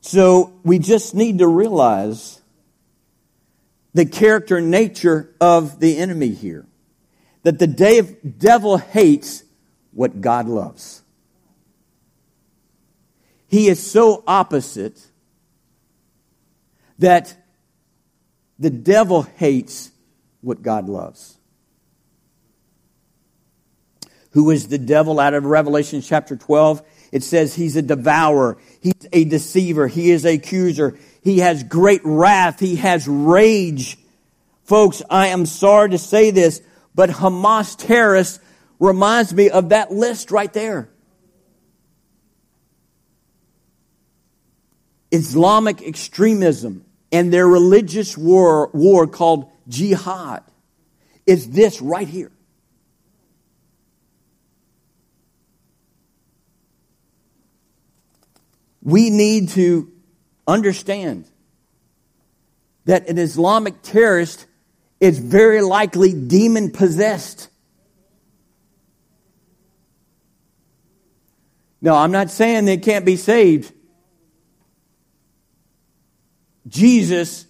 [0.00, 2.40] So we just need to realize
[3.94, 6.66] the character and nature of the enemy here.
[7.44, 7.66] That the
[8.38, 9.42] devil hates
[9.92, 11.02] what God loves.
[13.48, 15.04] He is so opposite
[16.98, 17.36] that
[18.58, 19.90] the devil hates
[20.40, 21.36] what God loves.
[24.32, 26.82] Who is the devil out of Revelation chapter 12?
[27.12, 32.00] It says he's a devourer, he's a deceiver, he is a accuser, he has great
[32.04, 33.98] wrath, he has rage.
[34.64, 36.62] Folks, I am sorry to say this,
[36.94, 38.40] but Hamas terrorists
[38.78, 40.88] reminds me of that list right there.
[45.10, 50.42] Islamic extremism and their religious war, war called jihad
[51.26, 52.32] is this right here.
[58.82, 59.90] We need to
[60.46, 61.26] understand
[62.84, 64.46] that an Islamic terrorist
[65.00, 67.48] is very likely demon possessed.
[71.80, 73.72] No, I'm not saying they can't be saved.
[76.68, 77.46] Jesus,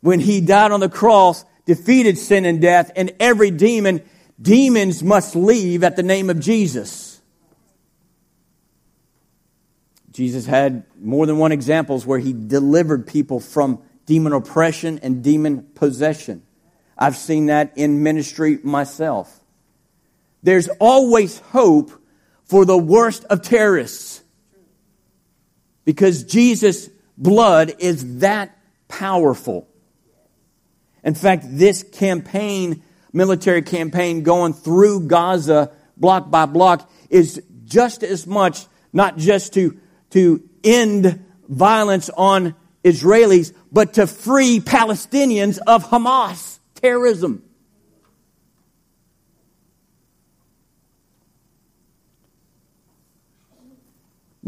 [0.00, 4.02] when he died on the cross, defeated sin and death, and every demon,
[4.40, 7.07] demons must leave at the name of Jesus.
[10.18, 15.62] Jesus had more than one examples where he delivered people from demon oppression and demon
[15.76, 16.42] possession.
[16.98, 19.32] I've seen that in ministry myself.
[20.42, 21.92] There's always hope
[22.46, 24.20] for the worst of terrorists
[25.84, 29.68] because Jesus blood is that powerful.
[31.04, 38.26] In fact, this campaign, military campaign going through Gaza block by block is just as
[38.26, 39.78] much not just to,
[40.10, 47.42] to end violence on Israelis, but to free Palestinians of Hamas terrorism.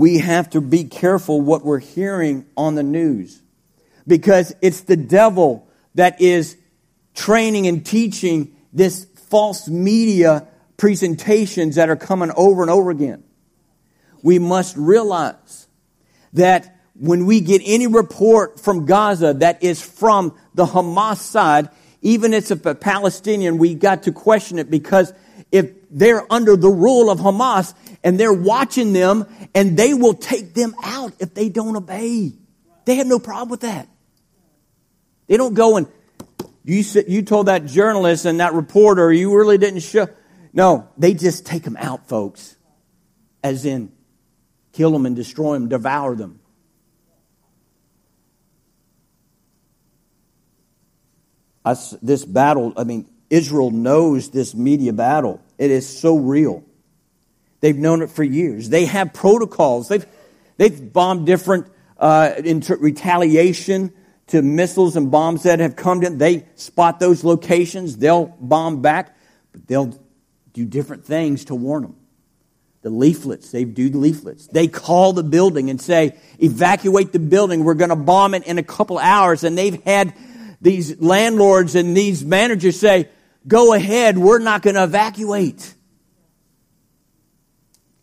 [0.01, 3.43] we have to be careful what we're hearing on the news
[4.07, 6.57] because it's the devil that is
[7.15, 13.23] training and teaching this false media presentations that are coming over and over again.
[14.23, 15.67] We must realize
[16.35, 21.71] that when we get any report from Gaza that is from the Hamas side,
[22.03, 25.13] even if it's a Palestinian, we got to question it because
[25.51, 30.55] if they're under the rule of Hamas and they're watching them and they will take
[30.55, 32.33] them out if they don't obey.
[32.85, 33.89] They have no problem with that.
[35.27, 35.87] They don't go and
[36.65, 40.09] you you told that journalist and that reporter you really didn't show.
[40.53, 42.57] No, they just take them out, folks.
[43.43, 43.93] As in
[44.73, 46.41] kill them and destroy them, devour them.
[51.65, 55.41] Us, this battle, I mean, Israel knows this media battle.
[55.59, 56.65] It is so real.
[57.61, 58.71] They've known it for years.
[58.71, 59.89] They have protocols.
[59.89, 60.07] They've,
[60.57, 61.67] they've bombed different
[61.99, 62.33] uh,
[62.79, 63.93] retaliation
[64.29, 66.19] to missiles and bombs that have come in.
[66.19, 67.99] They spot those locations.
[67.99, 69.17] They'll bomb back,
[69.53, 69.99] but they'll
[70.53, 71.97] do different things to warn them.
[72.83, 74.47] The leaflets, they do the leaflets.
[74.47, 77.63] They call the building and say, evacuate the building.
[77.63, 79.45] We're going to bomb it in a couple hours.
[79.45, 80.15] And they've had
[80.63, 83.09] these landlords and these managers say,
[83.47, 85.75] go ahead, we're not going to evacuate.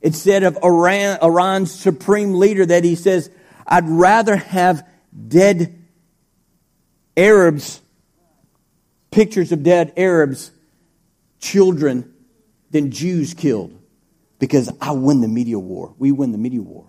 [0.02, 3.32] Instead of Iran, Iran's supreme leader that he says,
[3.66, 4.88] I'd rather have
[5.28, 5.74] dead
[7.16, 7.82] Arabs,
[9.10, 10.52] pictures of dead Arabs,
[11.40, 12.14] children,
[12.70, 13.77] than Jews killed.
[14.40, 15.96] Because I win the media war.
[15.98, 16.86] We win the media war.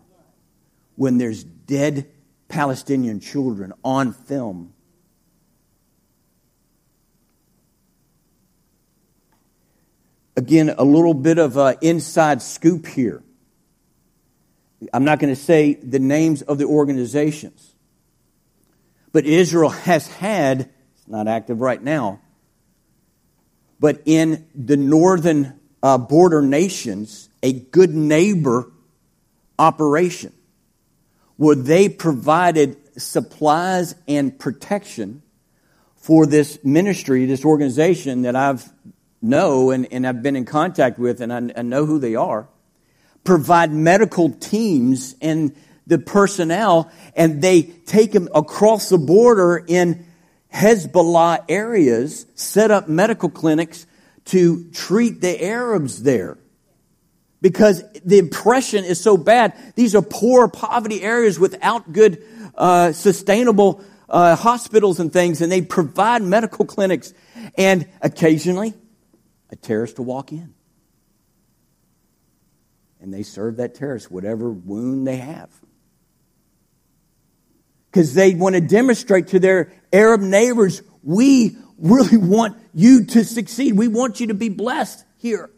[0.96, 2.08] When there's dead
[2.48, 4.74] Palestinian children on film
[10.38, 13.24] Again, a little bit of an inside scoop here.
[14.94, 17.74] I'm not going to say the names of the organizations,
[19.10, 22.20] but Israel has had, it's not active right now,
[23.80, 28.70] but in the northern uh, border nations, a good neighbor
[29.58, 30.32] operation
[31.36, 35.22] where they provided supplies and protection
[35.96, 38.68] for this ministry, this organization that I've
[39.20, 42.48] know and, and I've been in contact with and I, I know who they are,
[43.24, 45.54] provide medical teams and
[45.86, 50.06] the personnel and they take them across the border in
[50.52, 53.86] Hezbollah areas, set up medical clinics
[54.26, 56.38] to treat the Arabs there.
[57.40, 59.56] Because the impression is so bad.
[59.76, 62.24] These are poor poverty areas without good,
[62.56, 67.12] uh, sustainable uh, hospitals and things, and they provide medical clinics.
[67.56, 68.74] And occasionally,
[69.50, 70.54] a terrorist will walk in.
[73.00, 75.50] And they serve that terrorist whatever wound they have.
[77.90, 83.76] Because they want to demonstrate to their Arab neighbors, we really want you to succeed.
[83.76, 85.50] We want you to be blessed here.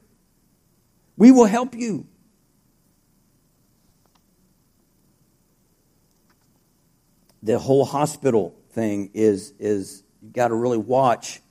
[1.20, 2.06] We will help you.
[7.42, 11.42] The whole hospital thing is, is you got to really watch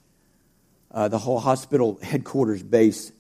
[0.90, 3.12] uh, the whole hospital headquarters base.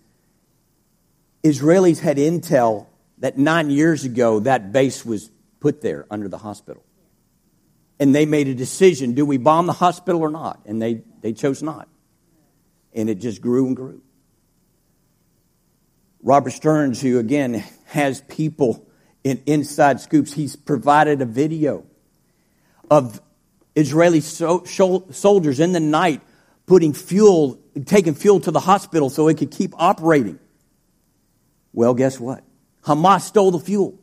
[1.43, 2.87] Israelis had intel
[3.19, 6.83] that nine years ago that base was put there under the hospital.
[7.99, 10.61] And they made a decision do we bomb the hospital or not?
[10.65, 11.87] And they, they chose not.
[12.91, 14.01] And it just grew and grew.
[16.21, 18.85] Robert Stearns, who again has people
[19.23, 21.85] in inside scoops, he's provided a video
[22.89, 23.21] of
[23.75, 26.21] Israeli so, soldiers in the night
[26.65, 30.39] putting fuel, taking fuel to the hospital so it could keep operating.
[31.73, 32.43] Well, guess what?
[32.83, 33.99] Hamas stole the fuel.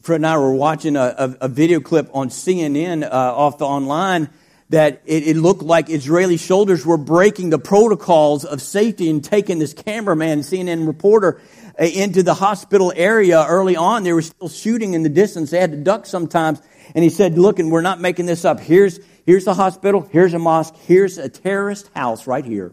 [0.00, 3.66] Fred and I were watching a, a, a video clip on CNN uh, off the
[3.66, 4.30] online
[4.72, 9.58] that it, it, looked like Israeli soldiers were breaking the protocols of safety and taking
[9.58, 11.42] this cameraman, CNN reporter,
[11.78, 14.02] uh, into the hospital area early on.
[14.02, 15.50] They were still shooting in the distance.
[15.50, 16.62] They had to duck sometimes.
[16.94, 18.60] And he said, look, and we're not making this up.
[18.60, 20.08] Here's, here's the hospital.
[20.10, 20.74] Here's a mosque.
[20.86, 22.72] Here's a terrorist house right here.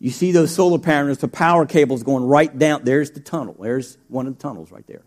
[0.00, 2.82] You see those solar panels, the power cables going right down.
[2.82, 3.56] There's the tunnel.
[3.60, 5.04] There's one of the tunnels right there.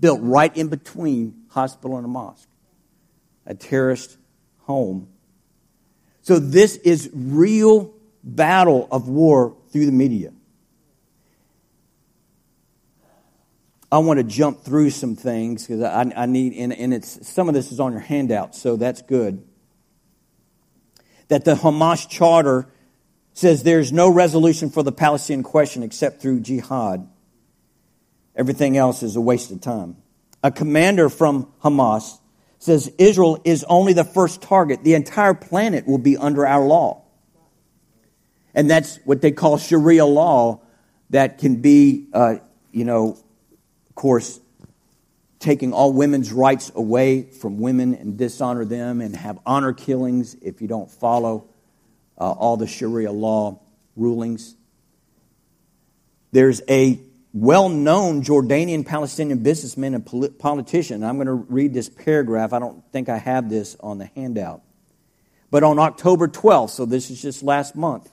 [0.00, 2.48] Built right in between hospital and a mosque.
[3.46, 4.18] A terrorist
[4.62, 5.06] home.
[6.26, 10.32] So this is real battle of war through the media.
[13.92, 17.46] I want to jump through some things because I, I, need, and, and it's, some
[17.46, 19.46] of this is on your handout, so that's good.
[21.28, 22.66] That the Hamas Charter
[23.32, 27.08] says there's no resolution for the Palestinian question except through jihad.
[28.34, 29.96] Everything else is a waste of time.
[30.42, 32.18] A commander from Hamas
[32.58, 34.82] says Israel is only the first target.
[34.82, 37.02] The entire planet will be under our law.
[38.54, 40.62] And that's what they call Sharia law
[41.10, 42.36] that can be, uh,
[42.72, 43.18] you know,
[43.88, 44.40] of course,
[45.38, 50.62] taking all women's rights away from women and dishonor them and have honor killings if
[50.62, 51.48] you don't follow
[52.18, 53.60] uh, all the Sharia law
[53.94, 54.56] rulings.
[56.32, 56.98] There's a
[57.40, 61.04] well known Jordanian Palestinian businessman and politician.
[61.04, 62.54] I'm going to read this paragraph.
[62.54, 64.62] I don't think I have this on the handout.
[65.50, 68.10] But on October 12th, so this is just last month,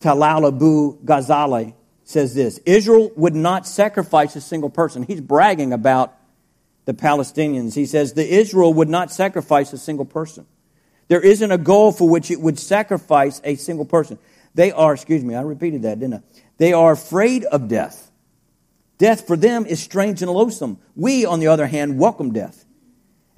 [0.00, 1.74] Talal Abu Ghazaleh
[2.04, 5.02] says this Israel would not sacrifice a single person.
[5.02, 6.14] He's bragging about
[6.84, 7.74] the Palestinians.
[7.74, 10.46] He says, The Israel would not sacrifice a single person.
[11.08, 14.16] There isn't a goal for which it would sacrifice a single person.
[14.54, 16.22] They are, excuse me, I repeated that, didn't I?
[16.60, 18.10] They are afraid of death.
[18.98, 20.78] Death for them is strange and loathsome.
[20.94, 22.66] We, on the other hand, welcome death.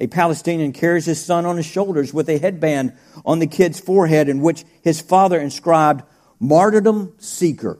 [0.00, 2.94] A Palestinian carries his son on his shoulders with a headband
[3.24, 6.02] on the kid's forehead in which his father inscribed,
[6.40, 7.78] Martyrdom Seeker.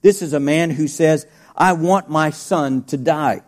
[0.00, 3.42] This is a man who says, I want my son to die.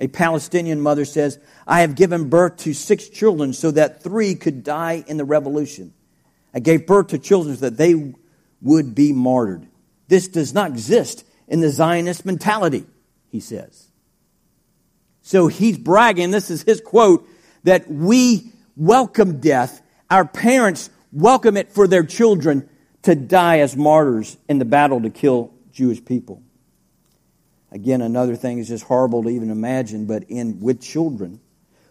[0.00, 4.64] A Palestinian mother says, I have given birth to six children so that three could
[4.64, 5.94] die in the revolution.
[6.52, 8.14] I gave birth to children so that they
[8.60, 9.68] would be martyred.
[10.08, 12.86] This does not exist in the Zionist mentality,
[13.30, 13.88] he says.
[15.22, 17.28] So he's bragging, this is his quote,
[17.64, 19.82] that we welcome death.
[20.10, 22.68] Our parents welcome it for their children
[23.02, 26.42] to die as martyrs in the battle to kill Jewish people.
[27.70, 31.40] Again, another thing is just horrible to even imagine, but in with children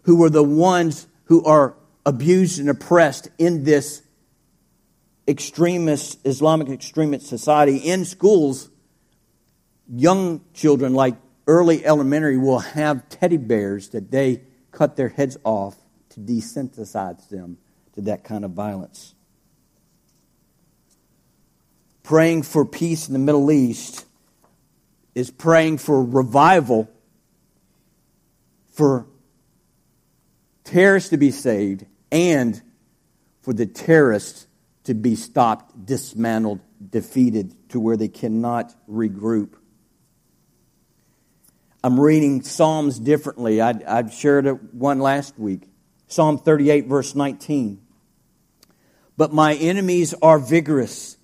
[0.03, 4.01] who are the ones who are abused and oppressed in this
[5.27, 8.69] extremist, Islamic extremist society in schools,
[9.89, 11.15] young children, like
[11.47, 15.75] early elementary, will have teddy bears that they cut their heads off
[16.09, 17.57] to desensitize them
[17.93, 19.13] to that kind of violence.
[22.03, 24.05] Praying for peace in the Middle East
[25.13, 26.89] is praying for revival,
[28.71, 29.07] for
[30.63, 32.61] terrorists to be saved, and
[33.41, 34.46] for the terrorists
[34.87, 39.53] to be stopped, dismantled, defeated to where they cannot regroup.
[41.83, 43.61] I'm reading Psalms differently.
[43.61, 45.63] I, I shared one last week.
[46.07, 47.81] Psalm 38, verse 19.
[49.17, 51.17] But my enemies are vigorous,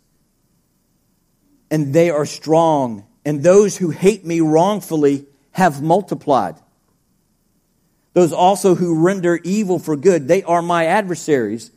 [1.71, 6.55] and they are strong, and those who hate me wrongfully have multiplied.
[8.11, 11.71] Those also who render evil for good, they are my adversaries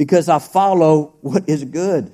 [0.00, 2.10] because I follow what is good.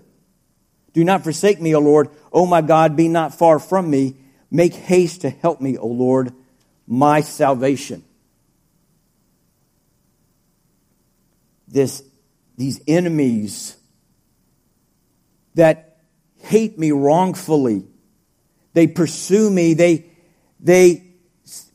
[0.92, 2.08] Do not forsake me, O Lord.
[2.32, 4.16] O my God, be not far from me.
[4.50, 6.32] Make haste to help me, O Lord,
[6.88, 8.02] my salvation.
[11.68, 12.02] This,
[12.56, 13.76] these enemies
[15.54, 15.98] that
[16.38, 17.84] hate me wrongfully,
[18.72, 20.06] they pursue me, they,
[20.58, 21.04] they,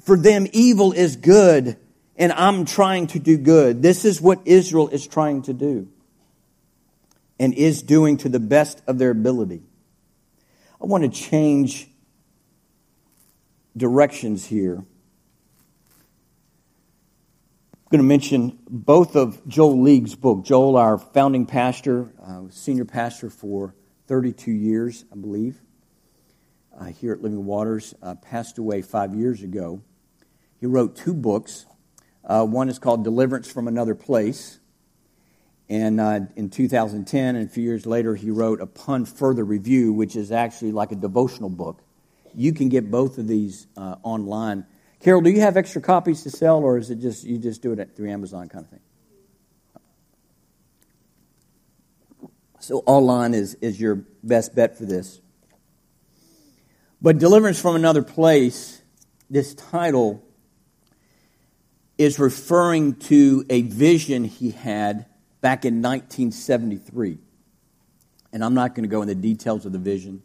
[0.03, 1.78] for them evil is good,
[2.18, 3.82] and I'm trying to do good.
[3.82, 5.88] This is what Israel is trying to do
[7.41, 9.63] and is doing to the best of their ability.
[10.79, 11.87] I want to change
[13.75, 14.75] directions here.
[17.73, 20.45] I'm going to mention both of Joel League's book.
[20.45, 23.73] Joel, our founding pastor, uh, senior pastor for
[24.05, 25.59] 32 years, I believe,
[26.79, 29.81] uh, here at Living Waters, uh, passed away five years ago.
[30.59, 31.65] He wrote two books.
[32.23, 34.59] Uh, one is called Deliverance from Another Place,
[35.72, 40.17] and uh, in 2010, and a few years later, he wrote Upon Further Review, which
[40.17, 41.82] is actually like a devotional book.
[42.36, 44.65] You can get both of these uh, online.
[44.99, 47.72] Carol, do you have extra copies to sell, or is it just you just do
[47.72, 48.82] it through Amazon kind of thing?
[52.59, 55.22] So online is, is your best bet for this.
[57.01, 58.82] But Deliverance from Another Place,
[59.30, 60.22] this title
[61.97, 65.05] is referring to a vision he had
[65.41, 67.17] back in 1973.
[68.31, 70.21] And I'm not going to go into details of the vision.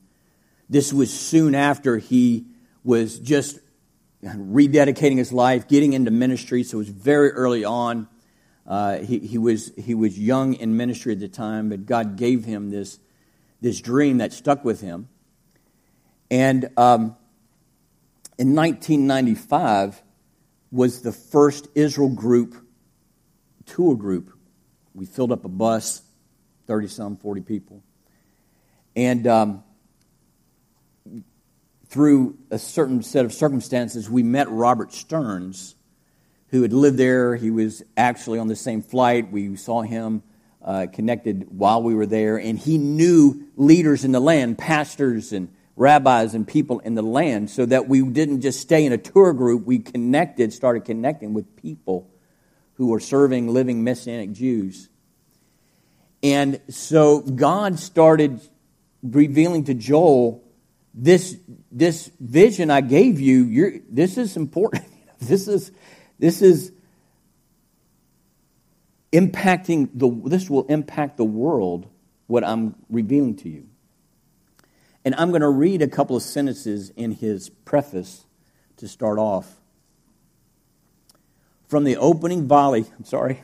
[0.68, 2.44] This was soon after he
[2.84, 3.58] was just
[4.22, 6.62] rededicating his life, getting into ministry.
[6.62, 8.08] So it was very early on.
[8.66, 12.44] Uh, he, he, was, he was young in ministry at the time, but God gave
[12.44, 12.98] him this,
[13.60, 15.08] this dream that stuck with him.
[16.30, 17.16] And um,
[18.38, 20.02] in 1995
[20.72, 22.56] was the first Israel group,
[23.66, 24.35] tour group
[24.96, 26.00] we filled up a bus,
[26.66, 27.82] 30 some, 40 people.
[28.96, 29.62] And um,
[31.88, 35.74] through a certain set of circumstances, we met Robert Stearns,
[36.48, 37.36] who had lived there.
[37.36, 39.30] He was actually on the same flight.
[39.30, 40.22] We saw him
[40.64, 45.54] uh, connected while we were there, and he knew leaders in the land, pastors and
[45.76, 49.34] rabbis and people in the land so that we didn't just stay in a tour
[49.34, 49.66] group.
[49.66, 52.10] We connected, started connecting with people
[52.76, 54.88] who were serving living Messianic Jews.
[56.22, 58.40] And so God started
[59.02, 60.42] revealing to Joel
[60.94, 61.36] this,
[61.70, 63.82] this vision I gave you.
[63.88, 64.84] this is important.
[65.20, 65.70] this is,
[66.18, 66.72] this is
[69.12, 71.88] impacting the, this will impact the world,
[72.26, 73.68] what I'm revealing to you.
[75.04, 78.26] And I'm going to read a couple of sentences in his preface
[78.78, 79.60] to start off.
[81.68, 83.42] From the opening volley, I'm sorry.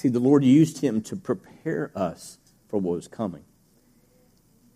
[0.00, 3.44] See, the Lord used him to prepare us for what was coming.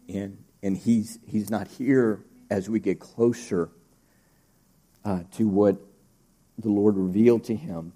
[0.09, 3.71] And, and he's, he's not here as we get closer
[5.05, 5.77] uh, to what
[6.59, 7.93] the Lord revealed to him.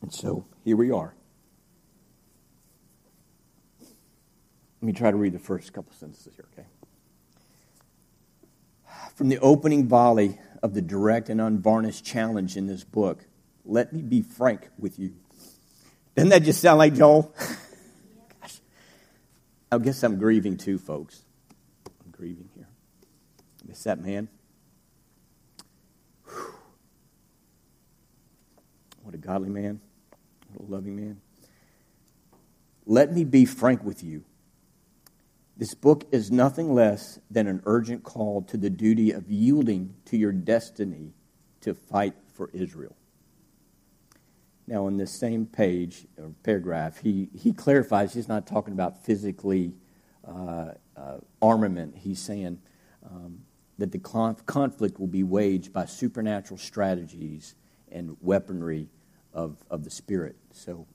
[0.00, 1.14] And so here we are.
[3.80, 6.66] Let me try to read the first couple sentences here, okay?
[9.14, 13.24] From the opening volley of the direct and unvarnished challenge in this book,
[13.64, 15.14] let me be frank with you.
[16.16, 17.32] Doesn't that just sound like Joel?
[19.72, 21.24] I guess I'm grieving too, folks.
[21.86, 22.68] I'm grieving here.
[23.66, 24.28] Miss that man.
[26.26, 26.54] Whew.
[29.02, 29.80] What a godly man.
[30.52, 31.22] What a loving man.
[32.84, 34.24] Let me be frank with you.
[35.56, 40.18] This book is nothing less than an urgent call to the duty of yielding to
[40.18, 41.14] your destiny
[41.62, 42.94] to fight for Israel.
[44.66, 49.74] Now, on this same page or paragraph, he, he clarifies he's not talking about physically
[50.26, 51.96] uh, uh, armament.
[51.96, 52.60] He's saying
[53.04, 53.40] um,
[53.78, 57.54] that the conf- conflict will be waged by supernatural strategies
[57.90, 58.88] and weaponry
[59.32, 60.36] of, of the Spirit.
[60.52, 60.86] So,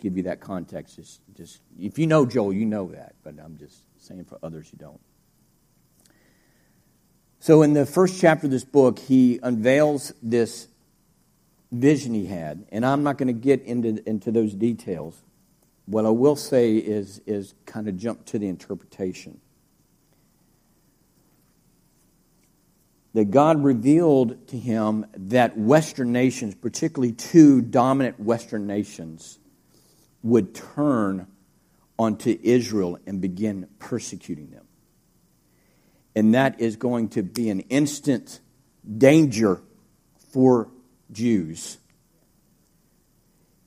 [0.00, 0.96] give you that context.
[0.96, 4.68] Just, just if you know Joel, you know that, but I'm just saying for others
[4.72, 5.00] you don't.
[7.38, 10.68] So, in the first chapter of this book, he unveils this
[11.72, 15.22] vision he had, and I'm not going to get into, into those details.
[15.86, 19.40] What I will say is, is kind of jump to the interpretation.
[23.14, 29.38] That God revealed to him that Western nations, particularly two dominant Western nations,
[30.22, 31.26] would turn
[31.98, 34.64] onto Israel and begin persecuting them.
[36.14, 38.40] And that is going to be an instant
[38.96, 39.60] danger
[40.32, 40.68] for
[41.12, 41.78] Jews.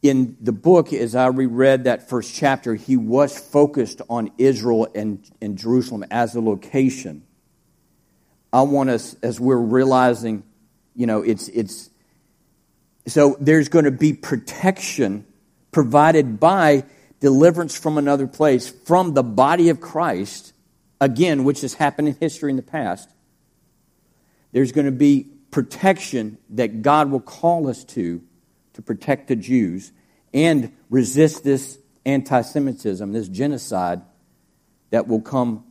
[0.01, 5.23] In the book, as I reread that first chapter, he was focused on Israel and,
[5.41, 7.23] and Jerusalem as a location.
[8.51, 10.43] I want us, as we're realizing,
[10.95, 11.89] you know, it's, it's,
[13.07, 15.25] so there's going to be protection
[15.71, 16.83] provided by
[17.19, 20.53] deliverance from another place, from the body of Christ,
[20.99, 23.09] again, which has happened in history in the past.
[24.51, 28.21] There's going to be protection that God will call us to,
[28.73, 29.91] to protect the Jews
[30.33, 34.01] and resist this anti Semitism, this genocide
[34.89, 35.63] that will come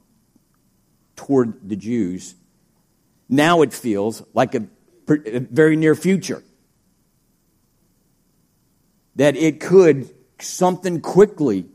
[1.17, 2.37] toward the Jews.
[3.29, 4.69] Now it feels like a,
[5.09, 6.45] a very near future.
[9.17, 10.09] That it could,
[10.39, 11.67] something quickly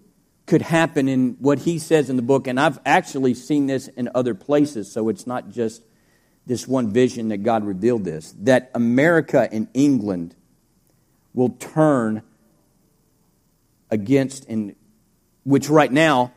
[0.45, 2.47] could happen in what he says in the book.
[2.47, 5.81] And I've actually seen this in other places, so it's not just
[6.47, 10.33] this one vision that God revealed this that America and England
[11.33, 12.23] will turn
[13.91, 14.75] against, in,
[15.43, 16.33] which right now,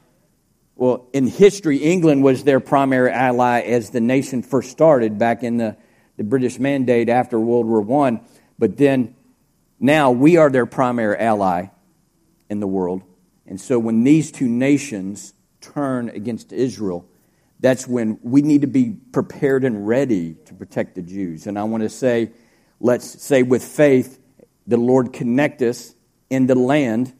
[0.76, 5.56] well, in history, England was their primary ally as the nation first started back in
[5.56, 5.76] the,
[6.16, 8.20] the British Mandate after World War I.
[8.58, 9.14] But then
[9.78, 11.68] now we are their primary ally
[12.48, 13.02] in the world.
[13.46, 17.06] And so when these two nations turn against Israel,
[17.60, 21.46] that's when we need to be prepared and ready to protect the Jews.
[21.46, 22.30] And I want to say,
[22.80, 24.18] let's say with faith,
[24.66, 25.94] the Lord connect us
[26.30, 27.12] in the land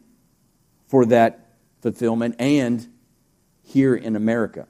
[0.87, 2.87] for that fulfillment and
[3.63, 4.67] here in America.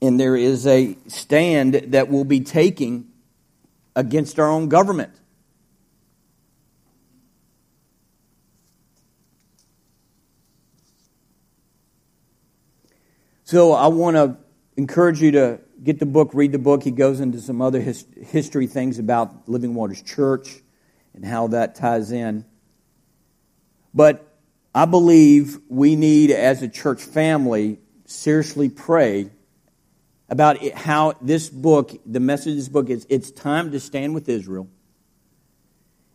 [0.00, 3.08] And there is a stand that we'll be taking
[3.96, 5.12] against our own government.
[13.54, 14.36] So I want to
[14.76, 16.82] encourage you to get the book, read the book.
[16.82, 20.60] He goes into some other his, history things about Living Waters Church
[21.14, 22.44] and how that ties in.
[23.94, 24.26] But
[24.74, 29.30] I believe we need, as a church family, seriously pray
[30.28, 34.14] about it, how this book, the message of this book is it's time to stand
[34.14, 34.68] with Israel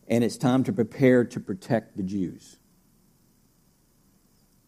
[0.08, 2.58] and it's time to prepare to protect the Jews.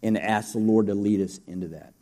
[0.03, 1.93] And ask the Lord to lead us into that.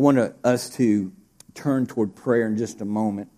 [0.00, 1.12] I want us to
[1.52, 3.28] turn toward prayer in just a moment.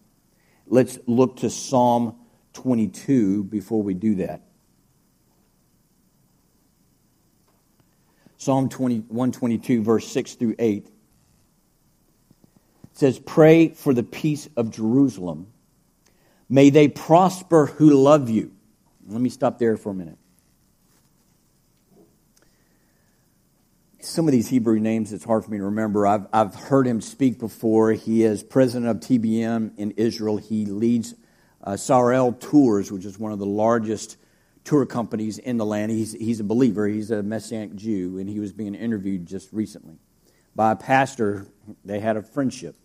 [0.68, 2.14] Let's look to Psalm
[2.52, 4.42] 22 before we do that.
[8.36, 10.88] Psalm 20, 122, verse 6 through 8
[12.92, 15.48] says, Pray for the peace of Jerusalem.
[16.48, 18.52] May they prosper who love you.
[19.08, 20.16] Let me stop there for a minute.
[24.04, 26.06] Some of these Hebrew names, it's hard for me to remember.
[26.06, 27.92] I've, I've heard him speak before.
[27.92, 30.38] He is president of TBM in Israel.
[30.38, 31.14] He leads
[31.62, 34.16] uh, Sarel Tours, which is one of the largest
[34.64, 35.92] tour companies in the land.
[35.92, 39.98] He's, he's a believer, he's a Messianic Jew, and he was being interviewed just recently
[40.54, 41.46] by a pastor.
[41.84, 42.76] They had a friendship.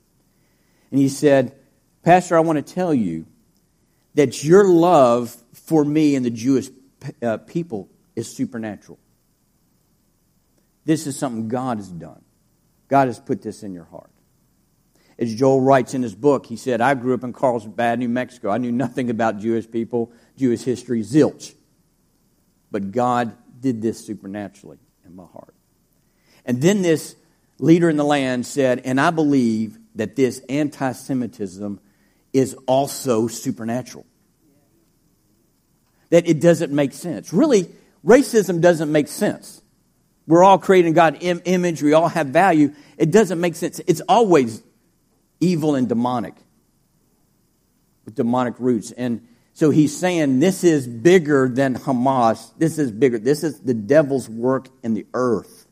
[0.91, 1.55] And he said,
[2.03, 3.26] Pastor, I want to tell you
[4.13, 6.70] that your love for me and the Jewish
[7.22, 8.99] uh, people is supernatural.
[10.88, 12.21] This is something God has done.
[12.88, 14.09] God has put this in your heart.
[15.19, 18.49] As Joel writes in his book, he said, I grew up in Carlsbad, New Mexico.
[18.49, 21.53] I knew nothing about Jewish people, Jewish history, zilch.
[22.71, 25.53] But God did this supernaturally in my heart.
[26.45, 27.17] And then this
[27.59, 31.81] leader in the land said, and I believe that this anti Semitism
[32.31, 34.05] is also supernatural.
[36.11, 37.33] That it doesn't make sense.
[37.33, 37.67] Really,
[38.05, 39.61] racism doesn't make sense.
[40.28, 41.82] We're all created in God's Im- image.
[41.82, 42.73] We all have value.
[42.97, 43.80] It doesn't make sense.
[43.88, 44.61] It's always
[45.39, 46.36] evil and demonic
[48.05, 48.91] with demonic roots.
[48.91, 52.51] And so he's saying this is bigger than Hamas.
[52.57, 53.17] This is bigger.
[53.17, 55.65] This is the devil's work in the earth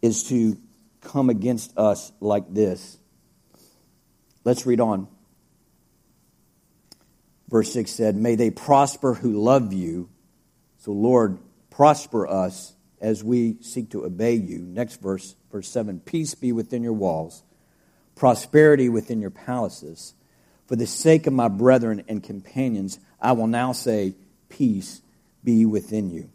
[0.00, 0.56] is to
[1.00, 2.98] come against us like this.
[4.44, 5.08] Let's read on.
[7.48, 10.08] Verse 6 said, May they prosper who love you.
[10.78, 11.38] So, Lord,
[11.76, 14.60] prosper us as we seek to obey you.
[14.60, 17.42] Next verse, verse 7 Peace be within your walls,
[18.14, 20.14] prosperity within your palaces.
[20.66, 24.14] For the sake of my brethren and companions, I will now say,
[24.48, 25.02] Peace
[25.44, 26.30] be within you.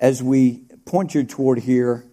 [0.00, 2.04] As we point you toward here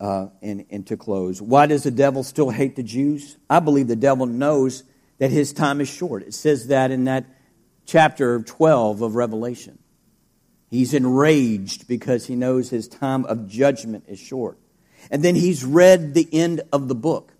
[0.00, 3.36] uh, and, and to close, why does the devil still hate the Jews?
[3.50, 4.84] I believe the devil knows
[5.18, 6.22] that his time is short.
[6.22, 7.26] It says that in that
[7.88, 9.78] chapter 12 of Revelation.
[10.70, 14.58] He's enraged because he knows his time of judgment is short.
[15.10, 17.32] And then he's read the end of the book.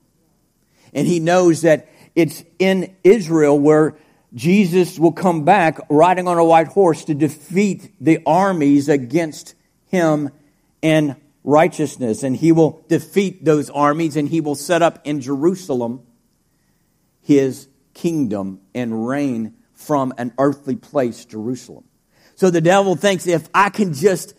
[0.94, 3.96] And he knows that it's in Israel where
[4.32, 9.54] Jesus will come back riding on a white horse to defeat the armies against
[9.88, 10.30] him
[10.80, 12.22] in righteousness.
[12.22, 16.06] And he will defeat those armies and he will set up in Jerusalem
[17.20, 21.84] his kingdom and reign from an earthly place, Jerusalem.
[22.34, 24.34] So the devil thinks if I can just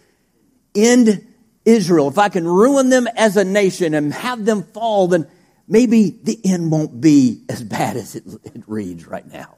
[0.75, 1.25] end
[1.65, 5.27] Israel, if I can ruin them as a nation and have them fall, then
[5.67, 9.57] maybe the end won't be as bad as it, it reads right now.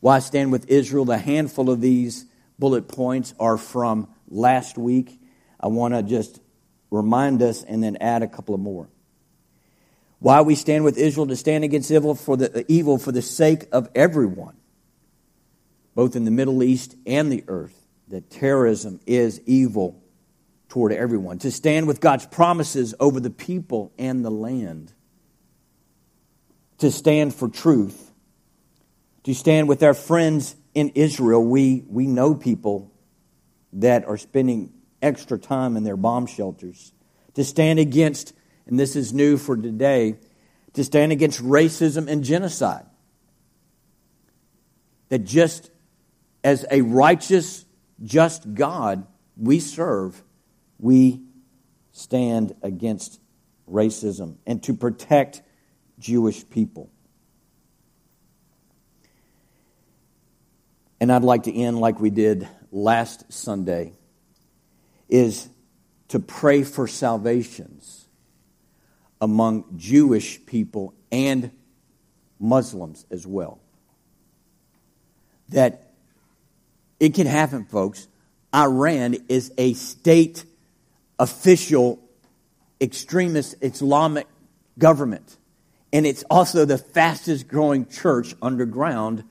[0.00, 1.04] Why stand with Israel?
[1.04, 2.24] The handful of these
[2.58, 5.20] bullet points are from last week.
[5.58, 6.40] I want to just
[6.90, 8.88] remind us and then add a couple of more.
[10.20, 13.22] Why we stand with Israel to stand against evil for the uh, evil for the
[13.22, 14.56] sake of everyone,
[15.94, 17.74] both in the Middle East and the earth.
[18.08, 20.02] That terrorism is evil
[20.68, 21.38] toward everyone.
[21.40, 24.92] To stand with God's promises over the people and the land.
[26.78, 28.12] To stand for truth.
[29.24, 31.44] To stand with our friends in Israel.
[31.44, 32.92] We, we know people
[33.74, 36.92] that are spending extra time in their bomb shelters.
[37.34, 38.32] To stand against
[38.68, 40.16] and this is new for today,
[40.74, 42.84] to stand against racism and genocide.
[45.08, 45.70] That just
[46.44, 47.64] as a righteous,
[48.04, 49.06] just God
[49.36, 50.22] we serve,
[50.78, 51.22] we
[51.92, 53.20] stand against
[53.68, 55.42] racism and to protect
[55.98, 56.90] Jewish people.
[61.00, 63.92] And I'd like to end like we did last Sunday
[65.08, 65.48] is
[66.08, 67.97] to pray for salvations
[69.20, 71.50] among Jewish people and
[72.38, 73.60] Muslims as well.
[75.50, 75.92] that
[77.00, 78.08] it can happen, folks.
[78.54, 80.44] Iran is a state
[81.18, 82.00] official
[82.80, 84.26] extremist Islamic
[84.78, 85.36] government.
[85.92, 89.24] And it's also the fastest growing church underground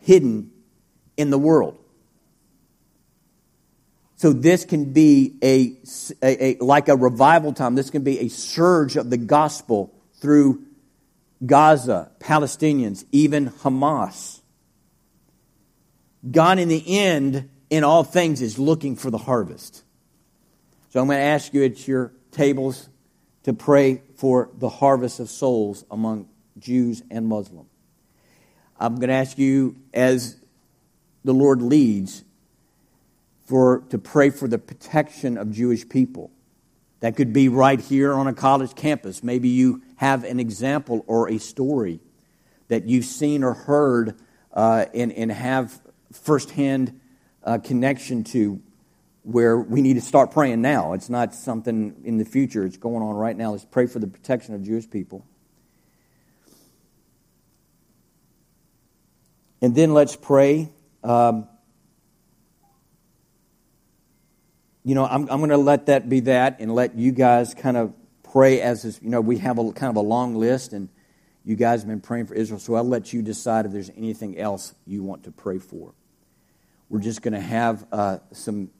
[0.00, 0.50] hidden
[1.16, 1.78] in the world.
[4.16, 5.76] So this can be a,
[6.22, 7.74] a, a, like a revival time.
[7.74, 10.64] This can be a surge of the gospel through
[11.44, 14.40] Gaza, Palestinians, even Hamas.
[16.28, 19.82] God, in the end, in all things, is looking for the harvest.
[20.90, 22.88] So I'm going to ask you at your tables
[23.42, 27.68] to pray for the harvest of souls among Jews and Muslims.
[28.80, 30.36] I'm going to ask you, as
[31.22, 32.24] the Lord leads,
[33.46, 36.30] for to pray for the protection of Jewish people.
[37.00, 39.22] That could be right here on a college campus.
[39.22, 42.00] Maybe you have an example or a story
[42.68, 44.18] that you've seen or heard
[44.52, 45.80] uh, and, and have
[46.12, 46.98] firsthand
[47.44, 48.60] uh, connection to
[49.22, 50.92] where we need to start praying now.
[50.92, 53.52] It's not something in the future, it's going on right now.
[53.52, 55.24] Let's pray for the protection of Jewish people.
[59.60, 60.70] And then let's pray.
[61.02, 61.48] Um,
[64.86, 67.76] you know, I'm, I'm going to let that be that and let you guys kind
[67.76, 70.88] of pray as this, you know, we have a kind of a long list and
[71.44, 74.38] you guys have been praying for Israel, so I'll let you decide if there's anything
[74.38, 75.92] else you want to pray for.
[76.88, 78.70] We're just going to have uh, some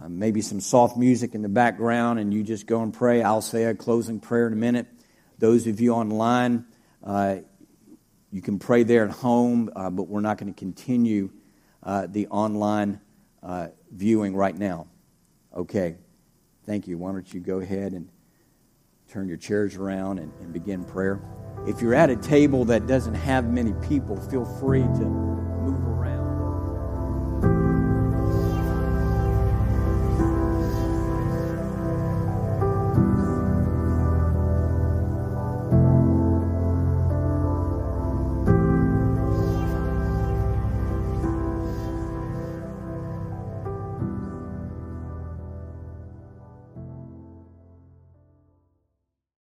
[0.00, 3.20] uh, maybe some soft music in the background, and you just go and pray.
[3.20, 4.86] I'll say a closing prayer in a minute.
[5.38, 6.66] Those of you online,
[7.04, 7.38] uh,
[8.30, 11.30] you can pray there at home, uh, but we're not going to continue
[11.82, 13.00] uh, the online
[13.42, 14.86] uh, viewing right now.
[15.54, 15.96] Okay,
[16.64, 16.96] thank you.
[16.96, 18.08] Why don't you go ahead and
[19.08, 21.20] turn your chairs around and, and begin prayer?
[21.66, 25.51] If you're at a table that doesn't have many people, feel free to